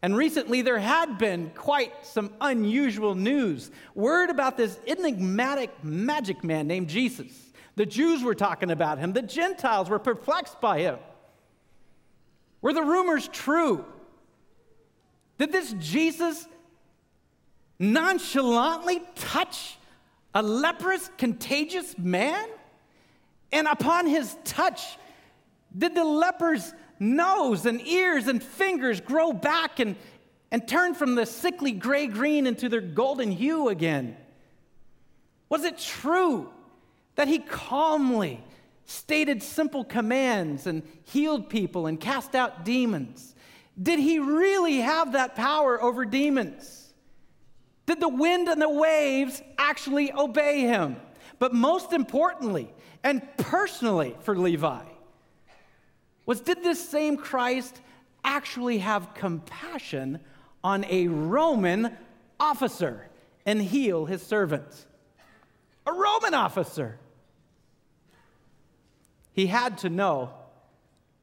And 0.00 0.16
recently, 0.16 0.62
there 0.62 0.78
had 0.78 1.18
been 1.18 1.50
quite 1.54 2.04
some 2.04 2.32
unusual 2.40 3.14
news. 3.14 3.70
Word 3.94 4.30
about 4.30 4.56
this 4.56 4.78
enigmatic 4.86 5.70
magic 5.84 6.42
man 6.42 6.66
named 6.66 6.88
Jesus. 6.88 7.30
The 7.76 7.86
Jews 7.86 8.22
were 8.22 8.34
talking 8.34 8.70
about 8.70 8.98
him, 8.98 9.12
the 9.12 9.22
Gentiles 9.22 9.88
were 9.88 10.00
perplexed 10.00 10.60
by 10.60 10.80
him. 10.80 10.98
Were 12.60 12.72
the 12.72 12.82
rumors 12.82 13.28
true? 13.28 13.84
Did 15.38 15.52
this 15.52 15.74
Jesus 15.78 16.46
nonchalantly 17.82 19.02
touch 19.16 19.76
a 20.34 20.42
leprous, 20.42 21.10
contagious 21.18 21.98
man? 21.98 22.48
And 23.50 23.66
upon 23.66 24.06
his 24.06 24.36
touch, 24.44 24.96
did 25.76 25.94
the 25.94 26.04
leper's 26.04 26.72
nose 26.98 27.66
and 27.66 27.86
ears 27.86 28.28
and 28.28 28.42
fingers 28.42 29.00
grow 29.00 29.32
back 29.32 29.80
and, 29.80 29.96
and 30.50 30.66
turn 30.66 30.94
from 30.94 31.16
the 31.16 31.26
sickly 31.26 31.72
gray 31.72 32.06
green 32.06 32.46
into 32.46 32.68
their 32.68 32.80
golden 32.80 33.30
hue 33.30 33.68
again? 33.68 34.16
Was 35.48 35.64
it 35.64 35.76
true 35.76 36.48
that 37.16 37.28
he 37.28 37.40
calmly 37.40 38.42
stated 38.86 39.42
simple 39.42 39.84
commands 39.84 40.66
and 40.66 40.82
healed 41.04 41.50
people 41.50 41.86
and 41.86 42.00
cast 42.00 42.34
out 42.34 42.64
demons? 42.64 43.34
Did 43.80 43.98
he 43.98 44.18
really 44.18 44.78
have 44.78 45.12
that 45.12 45.34
power 45.34 45.82
over 45.82 46.04
demons? 46.04 46.81
Did 47.86 48.00
the 48.00 48.08
wind 48.08 48.48
and 48.48 48.62
the 48.62 48.68
waves 48.68 49.42
actually 49.58 50.12
obey 50.12 50.60
him? 50.60 50.96
But 51.38 51.52
most 51.52 51.92
importantly, 51.92 52.72
and 53.02 53.22
personally 53.36 54.16
for 54.20 54.36
Levi, 54.36 54.84
was 56.24 56.40
did 56.40 56.62
this 56.62 56.88
same 56.88 57.16
Christ 57.16 57.80
actually 58.24 58.78
have 58.78 59.14
compassion 59.14 60.20
on 60.62 60.84
a 60.84 61.08
Roman 61.08 61.96
officer 62.38 63.08
and 63.44 63.60
heal 63.60 64.06
his 64.06 64.22
servants? 64.22 64.86
A 65.86 65.92
Roman 65.92 66.34
officer. 66.34 66.98
He 69.32 69.46
had 69.46 69.78
to 69.78 69.90
know 69.90 70.30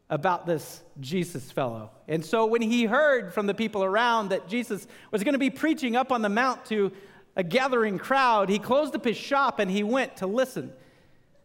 about 0.10 0.46
this 0.46 0.82
Jesus 1.00 1.52
fellow. 1.52 1.92
And 2.08 2.26
so 2.26 2.46
when 2.48 2.62
he 2.62 2.86
heard 2.86 3.34
from 3.34 3.46
the 3.46 3.54
people 3.54 3.84
around 3.84 4.30
that 4.30 4.48
Jesus 4.48 4.88
was 5.12 5.24
going 5.24 5.34
to 5.34 5.40
be 5.40 5.52
preaching 5.52 5.96
up 5.96 6.12
on 6.12 6.22
the 6.22 6.30
mount 6.30 6.66
to 6.66 6.92
a 7.36 7.44
gathering 7.44 8.00
crowd, 8.00 8.50
he 8.50 8.58
closed 8.58 8.96
up 8.96 9.06
his 9.06 9.18
shop 9.18 9.60
and 9.60 9.70
he 9.70 9.84
went 9.84 10.18
to 10.18 10.28
listen 10.28 10.74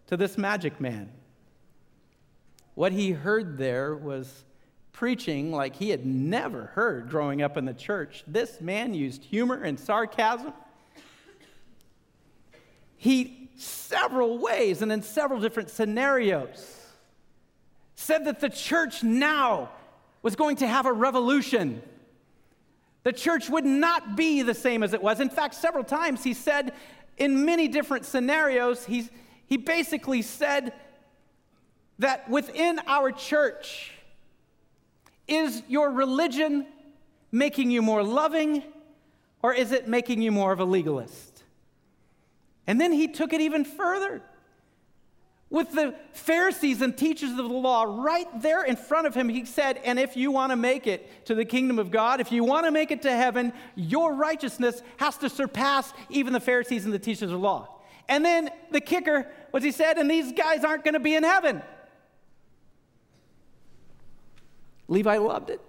to 0.06 0.16
this 0.16 0.38
magic 0.38 0.80
man. 0.80 1.10
What 2.74 2.92
he 2.92 3.12
heard 3.12 3.58
there 3.58 3.94
was 3.94 4.44
preaching 4.92 5.52
like 5.52 5.76
he 5.76 5.90
had 5.90 6.06
never 6.06 6.66
heard 6.66 7.10
growing 7.10 7.42
up 7.42 7.56
in 7.56 7.64
the 7.66 7.74
church. 7.74 8.24
This 8.26 8.60
man 8.60 8.94
used 8.94 9.24
humor 9.24 9.62
and 9.62 9.78
sarcasm. 9.78 10.52
He, 12.96 13.50
several 13.56 14.38
ways 14.38 14.80
and 14.80 14.90
in 14.90 15.02
several 15.02 15.40
different 15.40 15.68
scenarios, 15.68 16.83
said 17.96 18.24
that 18.26 18.40
the 18.40 18.48
church 18.50 19.02
now 19.02 19.70
was 20.22 20.36
going 20.36 20.56
to 20.56 20.66
have 20.66 20.86
a 20.86 20.92
revolution. 20.92 21.82
The 23.02 23.12
church 23.12 23.48
would 23.50 23.66
not 23.66 24.16
be 24.16 24.42
the 24.42 24.54
same 24.54 24.82
as 24.82 24.94
it 24.94 25.02
was. 25.02 25.20
In 25.20 25.28
fact, 25.28 25.54
several 25.54 25.84
times 25.84 26.24
he 26.24 26.34
said 26.34 26.72
in 27.18 27.44
many 27.44 27.68
different 27.68 28.04
scenarios, 28.04 28.84
he's, 28.84 29.10
he 29.46 29.56
basically 29.56 30.22
said 30.22 30.72
that 31.98 32.28
within 32.28 32.80
our 32.86 33.12
church, 33.12 33.92
is 35.28 35.62
your 35.68 35.90
religion 35.90 36.66
making 37.30 37.70
you 37.70 37.82
more 37.82 38.02
loving 38.02 38.62
or 39.42 39.52
is 39.52 39.72
it 39.72 39.88
making 39.88 40.22
you 40.22 40.32
more 40.32 40.52
of 40.52 40.60
a 40.60 40.64
legalist? 40.64 41.44
And 42.66 42.80
then 42.80 42.92
he 42.92 43.08
took 43.08 43.32
it 43.32 43.40
even 43.40 43.64
further 43.64 44.22
with 45.54 45.70
the 45.70 45.94
Pharisees 46.14 46.82
and 46.82 46.98
teachers 46.98 47.30
of 47.30 47.36
the 47.36 47.44
law 47.44 47.84
right 47.84 48.26
there 48.42 48.64
in 48.64 48.74
front 48.74 49.06
of 49.06 49.14
him, 49.14 49.28
he 49.28 49.44
said, 49.44 49.80
And 49.84 50.00
if 50.00 50.16
you 50.16 50.32
want 50.32 50.50
to 50.50 50.56
make 50.56 50.88
it 50.88 51.26
to 51.26 51.34
the 51.36 51.44
kingdom 51.44 51.78
of 51.78 51.92
God, 51.92 52.20
if 52.20 52.32
you 52.32 52.42
want 52.42 52.66
to 52.66 52.72
make 52.72 52.90
it 52.90 53.02
to 53.02 53.12
heaven, 53.12 53.52
your 53.76 54.14
righteousness 54.14 54.82
has 54.96 55.16
to 55.18 55.30
surpass 55.30 55.92
even 56.10 56.32
the 56.32 56.40
Pharisees 56.40 56.86
and 56.86 56.92
the 56.92 56.98
teachers 56.98 57.30
of 57.30 57.30
the 57.30 57.38
law. 57.38 57.68
And 58.08 58.24
then 58.24 58.50
the 58.72 58.80
kicker 58.80 59.30
was 59.52 59.62
he 59.62 59.70
said, 59.70 59.96
And 59.96 60.10
these 60.10 60.32
guys 60.32 60.64
aren't 60.64 60.82
going 60.82 60.94
to 60.94 61.00
be 61.00 61.14
in 61.14 61.22
heaven. 61.22 61.62
Levi 64.88 65.18
loved 65.18 65.50
it. 65.50 65.60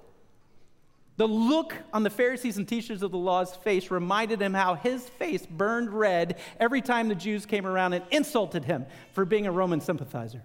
The 1.17 1.27
look 1.27 1.73
on 1.93 2.03
the 2.03 2.09
Pharisees 2.09 2.57
and 2.57 2.67
teachers 2.67 3.01
of 3.01 3.11
the 3.11 3.17
law's 3.17 3.55
face 3.55 3.89
reminded 3.89 4.41
him 4.41 4.53
how 4.53 4.75
his 4.75 5.07
face 5.07 5.45
burned 5.45 5.93
red 5.93 6.37
every 6.59 6.81
time 6.81 7.07
the 7.07 7.15
Jews 7.15 7.45
came 7.45 7.65
around 7.65 7.93
and 7.93 8.03
insulted 8.11 8.65
him 8.65 8.85
for 9.13 9.23
being 9.23 9.47
a 9.47 9.51
Roman 9.51 9.79
sympathizer. 9.79 10.43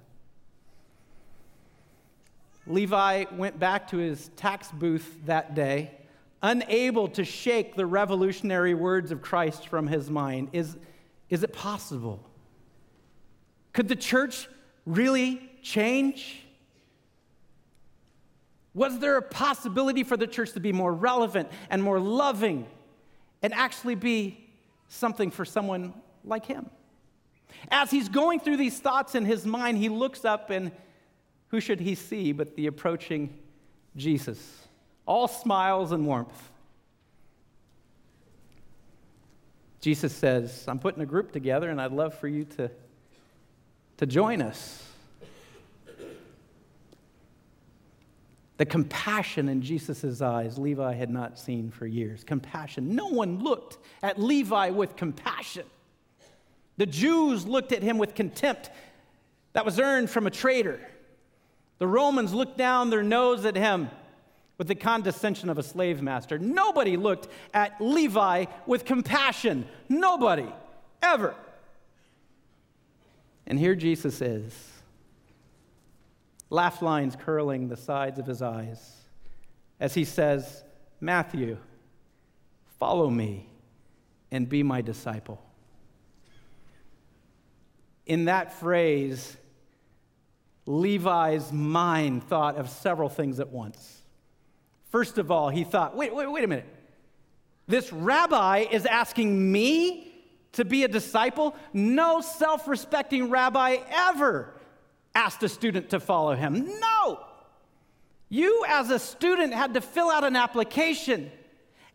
Levi 2.67 3.25
went 3.33 3.59
back 3.59 3.89
to 3.89 3.97
his 3.97 4.29
tax 4.37 4.71
booth 4.71 5.19
that 5.27 5.57
day, 5.57 5.91
unable 6.41 7.09
to 7.09 7.25
shake 7.25 7.75
the 7.75 7.87
revolutionary 7.87 8.75
words 8.75 9.11
of 9.11 9.21
Christ 9.21 9.67
from 9.67 9.89
his 9.89 10.09
mind. 10.09 10.51
Is, 10.53 10.77
is 11.29 11.43
it 11.43 11.53
possible? 11.53 12.25
Could 13.73 13.89
the 13.89 13.97
church 13.97 14.49
really 14.87 15.51
change? 15.63 16.45
Was 18.75 18.99
there 18.99 19.17
a 19.17 19.23
possibility 19.23 20.05
for 20.05 20.17
the 20.17 20.27
church 20.27 20.53
to 20.53 20.61
be 20.61 20.73
more 20.73 20.93
relevant 20.93 21.49
and 21.71 21.83
more 21.83 21.99
loving 21.99 22.67
and 23.43 23.53
actually 23.53 23.97
be 23.97 24.49
something 24.89 25.31
for 25.31 25.45
someone 25.45 25.93
like 26.25 26.47
him? 26.47 26.71
As 27.71 27.91
he's 27.91 28.09
going 28.09 28.41
through 28.41 28.59
these 28.59 28.79
thoughts 28.79 29.15
in 29.15 29.25
his 29.25 29.45
mind, 29.45 29.79
he 29.79 29.89
looks 29.89 30.25
up 30.25 30.51
and 30.51 30.71
who 31.49 31.61
should 31.61 31.81
he 31.81 31.97
see 31.97 32.33
but 32.33 32.55
the 32.55 32.69
approaching 32.69 33.37
Jesus? 33.97 34.69
All 35.05 35.27
smiles 35.27 35.91
and 35.91 36.07
warmth. 36.07 36.51
Jesus 39.81 40.15
says, 40.15 40.65
I'm 40.69 40.79
putting 40.79 41.03
a 41.03 41.07
group 41.07 41.33
together 41.33 41.71
and 41.71 41.81
I'd 41.81 41.93
love 41.93 42.15
for 42.15 42.29
you 42.29 42.45
to, 42.57 42.71
to 43.97 44.07
join 44.07 44.43
us. 44.43 44.90
The 48.61 48.67
compassion 48.67 49.49
in 49.49 49.63
Jesus' 49.63 50.21
eyes, 50.21 50.59
Levi 50.59 50.93
had 50.93 51.09
not 51.09 51.39
seen 51.39 51.71
for 51.71 51.87
years. 51.87 52.23
Compassion. 52.23 52.95
No 52.95 53.07
one 53.07 53.43
looked 53.43 53.79
at 54.03 54.21
Levi 54.21 54.69
with 54.69 54.97
compassion. 54.97 55.65
The 56.77 56.85
Jews 56.85 57.47
looked 57.47 57.73
at 57.73 57.83
him 57.83 57.97
with 57.97 58.15
contempt 58.15 58.71
that 59.55 59.65
was 59.65 59.81
earned 59.81 60.11
from 60.11 60.27
a 60.27 60.31
traitor. 60.31 60.79
The 61.79 61.87
Romans 61.87 62.35
looked 62.35 62.59
down 62.59 62.91
their 62.91 63.03
nose 63.03 63.47
at 63.47 63.57
him 63.57 63.89
with 64.59 64.69
the 64.69 64.75
condescension 64.75 65.49
of 65.49 65.57
a 65.57 65.63
slave 65.63 66.03
master. 66.03 66.39
Nobody 66.39 66.99
looked 66.99 67.29
at 67.55 67.81
Levi 67.81 68.45
with 68.67 68.85
compassion. 68.85 69.67
Nobody, 69.89 70.53
ever. 71.01 71.35
And 73.47 73.59
here 73.59 73.75
Jesus 73.75 74.21
is 74.21 74.80
laugh 76.51 76.83
lines 76.83 77.17
curling 77.17 77.69
the 77.69 77.77
sides 77.77 78.19
of 78.19 78.27
his 78.27 78.43
eyes 78.43 79.01
as 79.81 79.95
he 79.95 80.05
says, 80.05 80.63
Matthew, 81.01 81.57
follow 82.79 83.09
me 83.09 83.49
and 84.31 84.49
be 84.49 84.63
my 84.63 84.83
disciple. 84.83 85.43
In 88.05 88.27
that 88.27 88.53
phrase, 88.53 89.37
Levi's 90.67 91.53
mind 91.53 92.25
thought 92.25 92.57
of 92.57 92.69
several 92.69 93.09
things 93.09 93.41
at 93.41 93.49
once. 93.49 94.03
First 94.91 95.19
of 95.19 95.31
all, 95.31 95.49
he 95.49 95.65
thought, 95.65 95.97
wait, 95.97 96.15
wait, 96.15 96.31
wait 96.31 96.45
a 96.45 96.49
minute. 96.49 96.67
This 97.67 97.93
rabbi 97.93 98.67
is 98.71 98.85
asking 98.85 99.51
me 99.51 100.13
to 100.53 100.65
be 100.65 100.83
a 100.83 100.89
disciple? 100.89 101.55
No 101.73 102.21
self 102.21 102.67
respecting 102.67 103.31
rabbi 103.31 103.79
ever 103.89 104.53
asked 105.15 105.43
a 105.43 105.49
student 105.49 105.91
to 105.91 106.01
follow 106.01 106.35
him. 106.35 106.67
No! 106.81 107.21
You, 108.29 108.65
as 108.69 108.91
a 108.91 108.99
student, 108.99 109.53
had 109.53 109.75
to 109.75 109.81
fill 109.81 110.11
out 110.11 110.25
an 110.25 110.37
application 110.37 111.31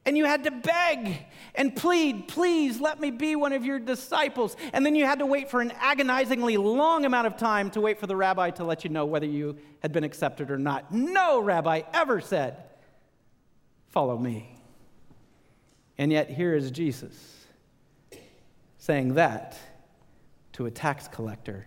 and 0.06 0.15
you 0.15 0.25
had 0.25 0.43
to 0.43 0.51
beg 0.51 1.25
and 1.56 1.75
plead, 1.75 2.28
please 2.28 2.80
let 2.80 2.99
me 2.99 3.10
be 3.10 3.36
one 3.36 3.54
of 3.54 3.65
your 3.65 3.80
disciples. 3.80 4.56
And 4.71 4.86
then 4.86 4.93
you 4.93 5.06
had 5.06 5.19
to 5.19 5.25
wait 5.25 5.49
for 5.49 5.62
an 5.62 5.71
agonizingly 5.80 6.58
long 6.58 7.06
amount 7.06 7.25
of 7.25 7.38
time 7.38 7.71
to 7.71 7.82
wait 7.82 7.99
for 7.99 8.06
the 8.06 8.15
rabbi 8.15 8.51
to 8.51 8.63
let 8.63 8.84
you 8.84 8.91
know 8.91 9.06
whether 9.06 9.25
you 9.25 9.58
had 9.80 9.91
been 9.91 10.04
accepted 10.04 10.51
or 10.51 10.60
not. 10.60 10.93
No 10.93 11.41
rabbi 11.41 11.82
ever 11.93 12.21
said, 12.21 12.58
Follow 13.89 14.17
me. 14.17 14.60
And 15.97 16.12
yet, 16.12 16.30
here 16.30 16.54
is 16.54 16.69
Jesus 16.69 17.45
saying 18.78 19.13
that 19.15 19.58
to 20.54 20.65
a 20.65 20.71
tax 20.71 21.08
collector 21.08 21.65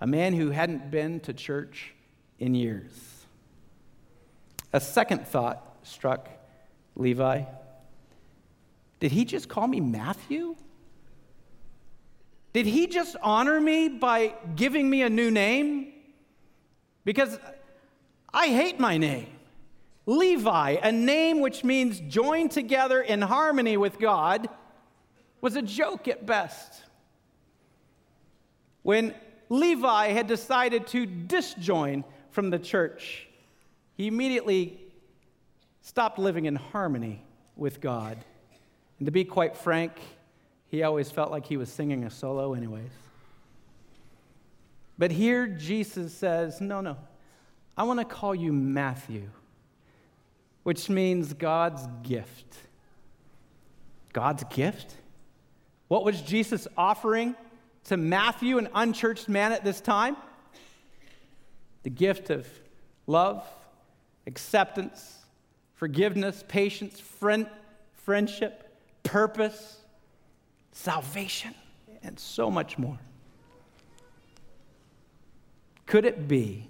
a 0.00 0.06
man 0.06 0.34
who 0.34 0.50
hadn't 0.50 0.90
been 0.90 1.20
to 1.20 1.32
church 1.32 1.94
in 2.38 2.54
years. 2.54 2.92
A 4.72 4.80
second 4.80 5.26
thought 5.26 5.78
struck 5.82 6.28
Levi. 6.96 7.44
Did 9.00 9.12
he 9.12 9.24
just 9.24 9.48
call 9.48 9.66
me 9.66 9.80
Matthew? 9.80 10.56
Did 12.52 12.66
he 12.66 12.86
just 12.86 13.16
honor 13.22 13.60
me 13.60 13.88
by 13.88 14.34
giving 14.54 14.88
me 14.88 15.02
a 15.02 15.10
new 15.10 15.30
name? 15.30 15.92
Because 17.04 17.38
I 18.32 18.48
hate 18.48 18.80
my 18.80 18.96
name. 18.96 19.28
Levi, 20.06 20.76
a 20.82 20.92
name 20.92 21.40
which 21.40 21.64
means 21.64 22.00
joined 22.00 22.52
together 22.52 23.00
in 23.00 23.20
harmony 23.20 23.76
with 23.76 23.98
God, 23.98 24.48
was 25.40 25.56
a 25.56 25.62
joke 25.62 26.08
at 26.08 26.24
best. 26.24 26.82
When 28.82 29.14
Levi 29.48 30.08
had 30.08 30.26
decided 30.26 30.86
to 30.88 31.06
disjoin 31.06 32.04
from 32.30 32.50
the 32.50 32.58
church, 32.58 33.26
he 33.94 34.06
immediately 34.06 34.78
stopped 35.80 36.18
living 36.18 36.44
in 36.44 36.56
harmony 36.56 37.22
with 37.56 37.80
God. 37.80 38.18
And 38.98 39.06
to 39.06 39.12
be 39.12 39.24
quite 39.24 39.56
frank, 39.56 39.92
he 40.68 40.82
always 40.82 41.10
felt 41.10 41.30
like 41.30 41.46
he 41.46 41.56
was 41.56 41.70
singing 41.70 42.04
a 42.04 42.10
solo, 42.10 42.54
anyways. 42.54 42.90
But 44.98 45.10
here 45.10 45.46
Jesus 45.46 46.12
says, 46.12 46.60
No, 46.60 46.80
no, 46.80 46.96
I 47.76 47.84
want 47.84 48.00
to 48.00 48.04
call 48.04 48.34
you 48.34 48.52
Matthew, 48.52 49.30
which 50.62 50.88
means 50.88 51.32
God's 51.32 51.86
gift. 52.02 52.56
God's 54.12 54.44
gift? 54.44 54.94
What 55.88 56.04
was 56.04 56.20
Jesus 56.20 56.66
offering 56.76 57.36
to 57.86 57.96
Matthew, 57.96 58.58
an 58.58 58.68
unchurched 58.74 59.28
man 59.28 59.52
at 59.52 59.64
this 59.64 59.80
time? 59.80 60.16
The 61.82 61.90
gift 61.90 62.30
of 62.30 62.46
love, 63.06 63.46
acceptance, 64.26 65.18
forgiveness, 65.74 66.44
patience, 66.46 66.98
friend, 66.98 67.48
friendship, 67.92 68.76
purpose, 69.02 69.78
salvation, 70.72 71.54
and 72.02 72.18
so 72.18 72.50
much 72.50 72.76
more. 72.76 72.98
Could 75.86 76.04
it 76.04 76.26
be 76.26 76.68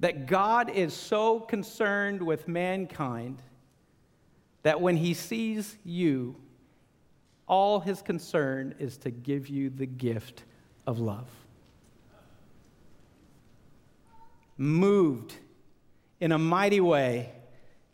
that 0.00 0.26
God 0.26 0.70
is 0.70 0.94
so 0.94 1.40
concerned 1.40 2.22
with 2.22 2.48
mankind 2.48 3.42
that 4.62 4.80
when 4.80 4.96
he 4.96 5.12
sees 5.12 5.76
you, 5.84 6.36
all 7.48 7.80
his 7.80 8.02
concern 8.02 8.74
is 8.78 8.96
to 8.98 9.10
give 9.10 9.48
you 9.48 9.70
the 9.70 9.86
gift 9.86 10.44
of 10.86 10.98
love? 10.98 11.28
Moved 14.56 15.34
in 16.20 16.32
a 16.32 16.38
mighty 16.38 16.80
way, 16.80 17.32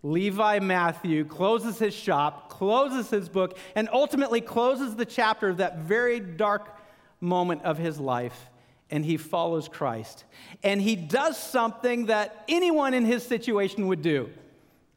Levi 0.03 0.59
Matthew 0.59 1.25
closes 1.25 1.79
his 1.79 1.95
shop, 1.95 2.51
closes 2.51 3.11
his 3.11 3.29
book, 3.29 3.57
and 3.75 3.89
ultimately 3.93 4.41
closes 4.41 4.97
the 4.97 5.05
chapter 5.05 5.49
of 5.49 5.59
that 5.59 5.79
very 5.79 6.21
dark 6.21 6.79
moment 7.21 7.63
of 7.63 7.79
his 7.79 7.99
life 7.99 8.51
and 8.91 9.05
he 9.05 9.17
follows 9.17 9.69
Christ. 9.69 10.25
And 10.63 10.81
he 10.81 10.95
does 10.95 11.39
something 11.39 12.07
that 12.07 12.45
anyone 12.49 12.95
in 12.95 13.05
his 13.05 13.25
situation 13.25 13.89
would 13.89 14.03
do 14.03 14.31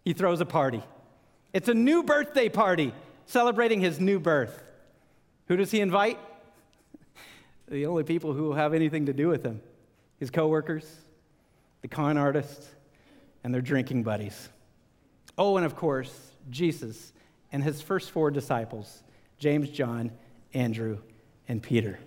he 0.03 0.13
throws 0.13 0.39
a 0.39 0.45
party. 0.45 0.81
It's 1.51 1.67
a 1.67 1.73
new 1.73 2.01
birthday 2.01 2.47
party 2.47 2.93
celebrating 3.27 3.81
his 3.81 3.99
new 3.99 4.19
birth. 4.19 4.63
Who 5.47 5.57
does 5.57 5.69
he 5.69 5.79
invite? 5.79 6.17
the 7.67 7.85
only 7.85 8.03
people 8.03 8.33
who 8.33 8.43
will 8.43 8.55
have 8.55 8.73
anything 8.73 9.05
to 9.05 9.13
do 9.13 9.27
with 9.27 9.43
him 9.43 9.61
his 10.19 10.31
coworkers, 10.31 10.89
the 11.83 11.87
con 11.87 12.17
artists, 12.17 12.67
and 13.43 13.53
their 13.53 13.61
drinking 13.61 14.01
buddies. 14.01 14.49
Oh, 15.37 15.57
and 15.57 15.65
of 15.65 15.75
course, 15.75 16.31
Jesus 16.49 17.13
and 17.51 17.63
his 17.63 17.81
first 17.81 18.09
four 18.11 18.31
disciples 18.31 19.03
James, 19.37 19.69
John, 19.69 20.11
Andrew, 20.53 20.97
and 21.47 21.61
Peter. 21.61 21.99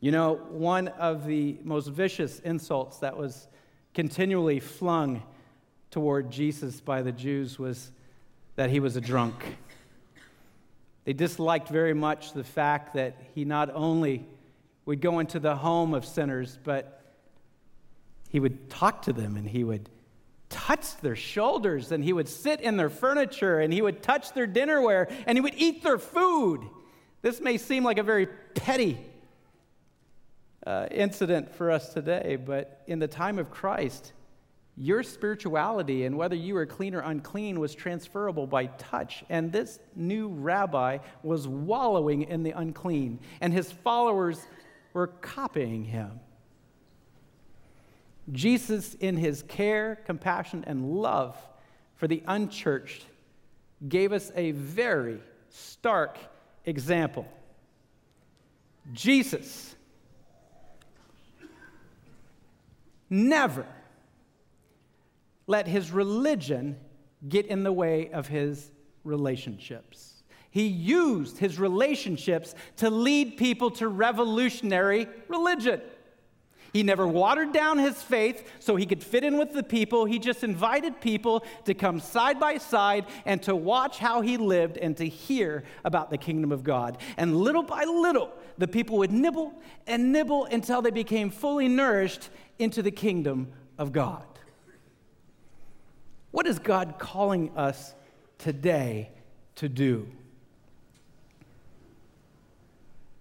You 0.00 0.10
know, 0.10 0.34
one 0.50 0.88
of 0.88 1.26
the 1.26 1.56
most 1.62 1.88
vicious 1.88 2.40
insults 2.40 2.98
that 2.98 3.16
was 3.16 3.46
continually 3.94 4.60
flung 4.60 5.22
toward 5.90 6.30
Jesus 6.30 6.80
by 6.80 7.02
the 7.02 7.12
Jews 7.12 7.58
was 7.58 7.92
that 8.56 8.70
he 8.70 8.80
was 8.80 8.96
a 8.96 9.00
drunk. 9.00 9.34
They 11.04 11.12
disliked 11.12 11.68
very 11.68 11.94
much 11.94 12.32
the 12.32 12.44
fact 12.44 12.94
that 12.94 13.16
he 13.34 13.44
not 13.44 13.70
only 13.74 14.26
would 14.84 15.00
go 15.00 15.18
into 15.18 15.38
the 15.38 15.56
home 15.56 15.94
of 15.94 16.04
sinners, 16.04 16.58
but 16.62 17.02
he 18.28 18.40
would 18.40 18.70
talk 18.70 19.02
to 19.02 19.12
them 19.12 19.36
and 19.36 19.48
he 19.48 19.64
would 19.64 19.88
touch 20.48 20.96
their 20.98 21.16
shoulders 21.16 21.92
and 21.92 22.04
he 22.04 22.12
would 22.12 22.28
sit 22.28 22.60
in 22.60 22.76
their 22.76 22.90
furniture 22.90 23.58
and 23.58 23.72
he 23.72 23.82
would 23.82 24.02
touch 24.02 24.32
their 24.32 24.46
dinnerware 24.46 25.10
and 25.26 25.36
he 25.36 25.40
would 25.40 25.54
eat 25.56 25.82
their 25.82 25.98
food. 25.98 26.60
This 27.22 27.40
may 27.40 27.56
seem 27.56 27.84
like 27.84 27.98
a 27.98 28.02
very 28.02 28.26
petty 28.26 28.98
uh, 30.66 30.86
incident 30.90 31.54
for 31.54 31.70
us 31.70 31.92
today, 31.92 32.36
but 32.36 32.82
in 32.86 32.98
the 32.98 33.08
time 33.08 33.38
of 33.38 33.50
Christ, 33.50 34.12
your 34.76 35.02
spirituality 35.02 36.04
and 36.04 36.16
whether 36.16 36.34
you 36.34 36.54
were 36.54 36.66
clean 36.66 36.94
or 36.94 37.00
unclean 37.00 37.60
was 37.60 37.74
transferable 37.74 38.46
by 38.46 38.66
touch. 38.66 39.22
And 39.28 39.52
this 39.52 39.78
new 39.94 40.28
rabbi 40.28 40.98
was 41.22 41.46
wallowing 41.46 42.22
in 42.22 42.42
the 42.42 42.52
unclean, 42.52 43.20
and 43.40 43.52
his 43.52 43.70
followers 43.70 44.46
were 44.92 45.08
copying 45.08 45.84
him. 45.84 46.20
Jesus, 48.30 48.94
in 48.94 49.16
his 49.16 49.42
care, 49.42 49.96
compassion, 50.06 50.64
and 50.66 50.94
love 50.94 51.36
for 51.96 52.06
the 52.06 52.22
unchurched, 52.26 53.04
gave 53.88 54.12
us 54.12 54.30
a 54.34 54.52
very 54.52 55.20
stark 55.50 56.18
example. 56.64 57.26
Jesus 58.92 59.74
never 63.10 63.66
let 65.46 65.66
his 65.66 65.90
religion 65.90 66.76
get 67.28 67.46
in 67.46 67.62
the 67.62 67.72
way 67.72 68.10
of 68.10 68.28
his 68.28 68.70
relationships. 69.04 70.22
He 70.50 70.66
used 70.66 71.38
his 71.38 71.58
relationships 71.58 72.54
to 72.76 72.90
lead 72.90 73.36
people 73.36 73.70
to 73.72 73.88
revolutionary 73.88 75.08
religion. 75.28 75.80
He 76.72 76.82
never 76.82 77.06
watered 77.06 77.52
down 77.52 77.78
his 77.78 78.02
faith 78.02 78.50
so 78.58 78.76
he 78.76 78.86
could 78.86 79.02
fit 79.02 79.24
in 79.24 79.36
with 79.36 79.52
the 79.52 79.62
people. 79.62 80.06
He 80.06 80.18
just 80.18 80.42
invited 80.42 81.00
people 81.00 81.44
to 81.64 81.74
come 81.74 82.00
side 82.00 82.40
by 82.40 82.58
side 82.58 83.06
and 83.26 83.42
to 83.42 83.54
watch 83.54 83.98
how 83.98 84.22
he 84.22 84.38
lived 84.38 84.78
and 84.78 84.96
to 84.96 85.06
hear 85.06 85.64
about 85.84 86.10
the 86.10 86.16
kingdom 86.16 86.50
of 86.50 86.64
God. 86.64 86.98
And 87.18 87.36
little 87.36 87.62
by 87.62 87.84
little, 87.84 88.32
the 88.56 88.68
people 88.68 88.98
would 88.98 89.12
nibble 89.12 89.54
and 89.86 90.12
nibble 90.12 90.46
until 90.46 90.80
they 90.80 90.90
became 90.90 91.30
fully 91.30 91.68
nourished 91.68 92.30
into 92.58 92.82
the 92.82 92.90
kingdom 92.90 93.52
of 93.76 93.92
God. 93.92 94.31
What 96.32 96.46
is 96.46 96.58
God 96.58 96.96
calling 96.98 97.56
us 97.56 97.94
today 98.38 99.10
to 99.56 99.68
do? 99.68 100.08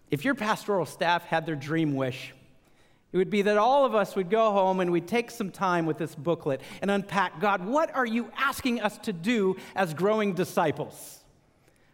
If 0.09 0.25
your 0.25 0.33
pastoral 0.33 0.85
staff 0.85 1.23
had 1.25 1.45
their 1.45 1.55
dream 1.55 1.93
wish, 1.95 2.33
it 3.11 3.17
would 3.17 3.29
be 3.29 3.41
that 3.43 3.57
all 3.57 3.85
of 3.85 3.93
us 3.93 4.15
would 4.15 4.29
go 4.29 4.51
home 4.51 4.79
and 4.79 4.91
we'd 4.91 5.07
take 5.07 5.29
some 5.29 5.51
time 5.51 5.85
with 5.85 5.97
this 5.97 6.15
booklet 6.15 6.61
and 6.81 6.89
unpack 6.89 7.41
God, 7.41 7.65
what 7.65 7.93
are 7.93 8.05
you 8.05 8.31
asking 8.37 8.81
us 8.81 8.97
to 8.99 9.13
do 9.13 9.57
as 9.75 9.93
growing 9.93 10.33
disciples? 10.33 11.19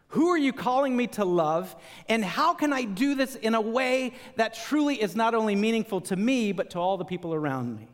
Who 0.10 0.30
are 0.30 0.38
you 0.38 0.53
calling 0.53 0.95
me 0.95 1.08
to 1.08 1.25
love? 1.25 1.75
And 2.08 2.23
how 2.23 2.53
can 2.53 2.71
I 2.71 2.84
do 2.84 3.15
this 3.15 3.36
in 3.36 3.56
a 3.56 3.62
way 3.62 4.13
that 4.36 4.53
truly 4.53 5.01
is 5.01 5.15
not 5.15 5.34
only 5.34 5.56
meaningful 5.56 6.01
to 6.01 6.15
me, 6.15 6.51
but 6.51 6.69
to 6.71 6.80
all 6.80 6.97
the 6.97 7.06
people 7.06 7.34
around 7.34 7.75
me? 7.75 7.88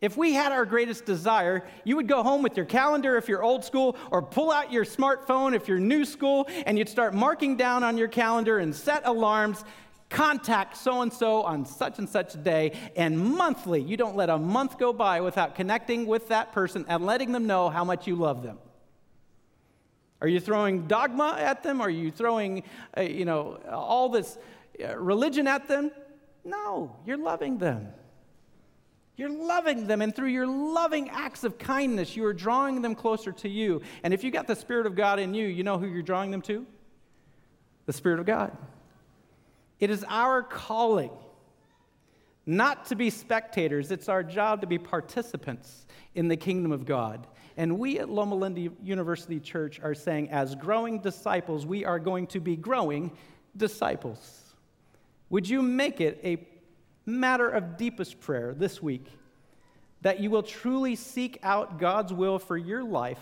If 0.00 0.16
we 0.16 0.32
had 0.32 0.50
our 0.50 0.64
greatest 0.64 1.04
desire, 1.04 1.62
you 1.84 1.96
would 1.96 2.08
go 2.08 2.22
home 2.22 2.42
with 2.42 2.56
your 2.56 2.64
calendar 2.64 3.16
if 3.16 3.28
you're 3.28 3.42
old 3.42 3.64
school, 3.64 3.96
or 4.10 4.22
pull 4.22 4.50
out 4.50 4.72
your 4.72 4.84
smartphone 4.84 5.54
if 5.54 5.68
you're 5.68 5.78
new 5.78 6.04
school, 6.04 6.48
and 6.64 6.78
you'd 6.78 6.88
start 6.88 7.12
marking 7.12 7.56
down 7.56 7.84
on 7.84 7.98
your 7.98 8.08
calendar 8.08 8.58
and 8.58 8.74
set 8.74 9.06
alarms 9.06 9.62
contact 10.08 10.76
so 10.76 11.02
and 11.02 11.12
so 11.12 11.42
on 11.42 11.64
such 11.64 11.98
and 11.98 12.08
such 12.08 12.42
day, 12.42 12.72
and 12.96 13.18
monthly. 13.18 13.80
You 13.80 13.96
don't 13.96 14.16
let 14.16 14.28
a 14.28 14.38
month 14.38 14.78
go 14.78 14.92
by 14.92 15.20
without 15.20 15.54
connecting 15.54 16.06
with 16.06 16.28
that 16.28 16.52
person 16.52 16.84
and 16.88 17.06
letting 17.06 17.32
them 17.32 17.46
know 17.46 17.68
how 17.68 17.84
much 17.84 18.06
you 18.06 18.16
love 18.16 18.42
them. 18.42 18.58
Are 20.20 20.28
you 20.28 20.40
throwing 20.40 20.86
dogma 20.86 21.36
at 21.38 21.62
them? 21.62 21.80
Are 21.80 21.88
you 21.88 22.10
throwing, 22.10 22.64
uh, 22.96 23.02
you 23.02 23.24
know, 23.24 23.60
all 23.70 24.08
this 24.08 24.36
uh, 24.82 24.96
religion 24.96 25.46
at 25.46 25.68
them? 25.68 25.90
No, 26.44 26.96
you're 27.06 27.16
loving 27.16 27.58
them. 27.58 27.88
You're 29.20 29.28
loving 29.28 29.86
them, 29.86 30.00
and 30.00 30.16
through 30.16 30.30
your 30.30 30.46
loving 30.46 31.10
acts 31.10 31.44
of 31.44 31.58
kindness, 31.58 32.16
you 32.16 32.24
are 32.24 32.32
drawing 32.32 32.80
them 32.80 32.94
closer 32.94 33.32
to 33.32 33.50
you. 33.50 33.82
And 34.02 34.14
if 34.14 34.24
you 34.24 34.30
got 34.30 34.46
the 34.46 34.56
Spirit 34.56 34.86
of 34.86 34.94
God 34.94 35.18
in 35.18 35.34
you, 35.34 35.46
you 35.46 35.62
know 35.62 35.76
who 35.76 35.86
you're 35.86 36.00
drawing 36.00 36.30
them 36.30 36.40
to? 36.40 36.64
The 37.84 37.92
Spirit 37.92 38.18
of 38.18 38.24
God. 38.24 38.56
It 39.78 39.90
is 39.90 40.06
our 40.08 40.42
calling 40.42 41.10
not 42.46 42.86
to 42.86 42.94
be 42.94 43.10
spectators, 43.10 43.90
it's 43.90 44.08
our 44.08 44.22
job 44.22 44.62
to 44.62 44.66
be 44.66 44.78
participants 44.78 45.84
in 46.14 46.28
the 46.28 46.36
kingdom 46.38 46.72
of 46.72 46.86
God. 46.86 47.26
And 47.58 47.78
we 47.78 47.98
at 47.98 48.08
Loma 48.08 48.36
Linda 48.36 48.72
University 48.82 49.38
Church 49.38 49.80
are 49.80 49.94
saying, 49.94 50.30
as 50.30 50.54
growing 50.54 50.98
disciples, 50.98 51.66
we 51.66 51.84
are 51.84 51.98
going 51.98 52.26
to 52.28 52.40
be 52.40 52.56
growing 52.56 53.12
disciples. 53.54 54.54
Would 55.28 55.46
you 55.46 55.60
make 55.60 56.00
it 56.00 56.18
a 56.24 56.38
matter 57.04 57.50
of 57.50 57.76
deepest 57.76 58.18
prayer 58.20 58.54
this 58.54 58.82
week 58.82 59.06
that 60.02 60.20
you 60.20 60.30
will 60.30 60.42
truly 60.42 60.96
seek 60.96 61.38
out 61.42 61.78
God's 61.78 62.12
will 62.12 62.38
for 62.38 62.56
your 62.56 62.82
life 62.82 63.20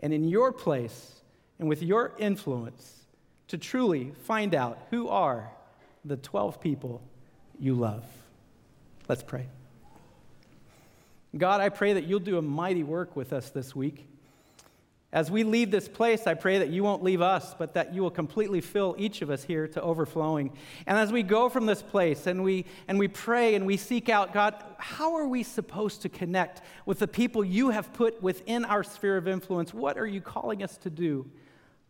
and 0.00 0.12
in 0.12 0.28
your 0.28 0.52
place 0.52 1.20
and 1.58 1.68
with 1.68 1.82
your 1.82 2.12
influence 2.18 3.04
to 3.48 3.58
truly 3.58 4.12
find 4.24 4.54
out 4.54 4.78
who 4.90 5.08
are 5.08 5.50
the 6.04 6.16
12 6.16 6.60
people 6.60 7.02
you 7.58 7.74
love. 7.74 8.04
Let's 9.08 9.22
pray. 9.22 9.46
God, 11.36 11.60
I 11.60 11.68
pray 11.68 11.94
that 11.94 12.04
you'll 12.04 12.20
do 12.20 12.38
a 12.38 12.42
mighty 12.42 12.82
work 12.82 13.16
with 13.16 13.32
us 13.32 13.50
this 13.50 13.74
week 13.74 14.06
As 15.16 15.30
we 15.30 15.44
leave 15.44 15.70
this 15.70 15.88
place, 15.88 16.26
I 16.26 16.34
pray 16.34 16.58
that 16.58 16.68
you 16.68 16.84
won't 16.84 17.02
leave 17.02 17.22
us, 17.22 17.54
but 17.54 17.72
that 17.72 17.94
you 17.94 18.02
will 18.02 18.10
completely 18.10 18.60
fill 18.60 18.94
each 18.98 19.22
of 19.22 19.30
us 19.30 19.42
here 19.42 19.66
to 19.68 19.80
overflowing. 19.80 20.52
And 20.86 20.98
as 20.98 21.10
we 21.10 21.22
go 21.22 21.48
from 21.48 21.64
this 21.64 21.80
place 21.80 22.26
and 22.26 22.44
we, 22.44 22.66
and 22.86 22.98
we 22.98 23.08
pray 23.08 23.54
and 23.54 23.64
we 23.64 23.78
seek 23.78 24.10
out, 24.10 24.34
God, 24.34 24.62
how 24.76 25.14
are 25.14 25.26
we 25.26 25.42
supposed 25.42 26.02
to 26.02 26.10
connect 26.10 26.60
with 26.84 26.98
the 26.98 27.08
people 27.08 27.42
you 27.42 27.70
have 27.70 27.94
put 27.94 28.22
within 28.22 28.66
our 28.66 28.84
sphere 28.84 29.16
of 29.16 29.26
influence? 29.26 29.72
What 29.72 29.96
are 29.96 30.06
you 30.06 30.20
calling 30.20 30.62
us 30.62 30.76
to 30.76 30.90
do? 30.90 31.30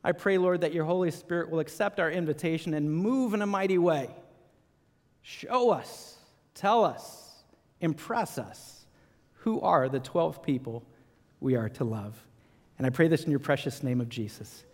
I 0.04 0.12
pray, 0.12 0.38
Lord, 0.38 0.60
that 0.60 0.72
your 0.72 0.84
Holy 0.84 1.10
Spirit 1.10 1.50
will 1.50 1.58
accept 1.58 1.98
our 1.98 2.12
invitation 2.12 2.74
and 2.74 2.88
move 2.88 3.34
in 3.34 3.42
a 3.42 3.46
mighty 3.46 3.78
way. 3.78 4.08
Show 5.22 5.70
us, 5.70 6.16
tell 6.54 6.84
us, 6.84 7.42
impress 7.80 8.38
us 8.38 8.86
who 9.38 9.60
are 9.62 9.88
the 9.88 9.98
12 9.98 10.44
people 10.44 10.84
we 11.40 11.56
are 11.56 11.70
to 11.70 11.82
love. 11.82 12.25
And 12.78 12.86
I 12.86 12.90
pray 12.90 13.08
this 13.08 13.24
in 13.24 13.30
your 13.30 13.40
precious 13.40 13.82
name 13.82 14.00
of 14.00 14.08
Jesus. 14.08 14.64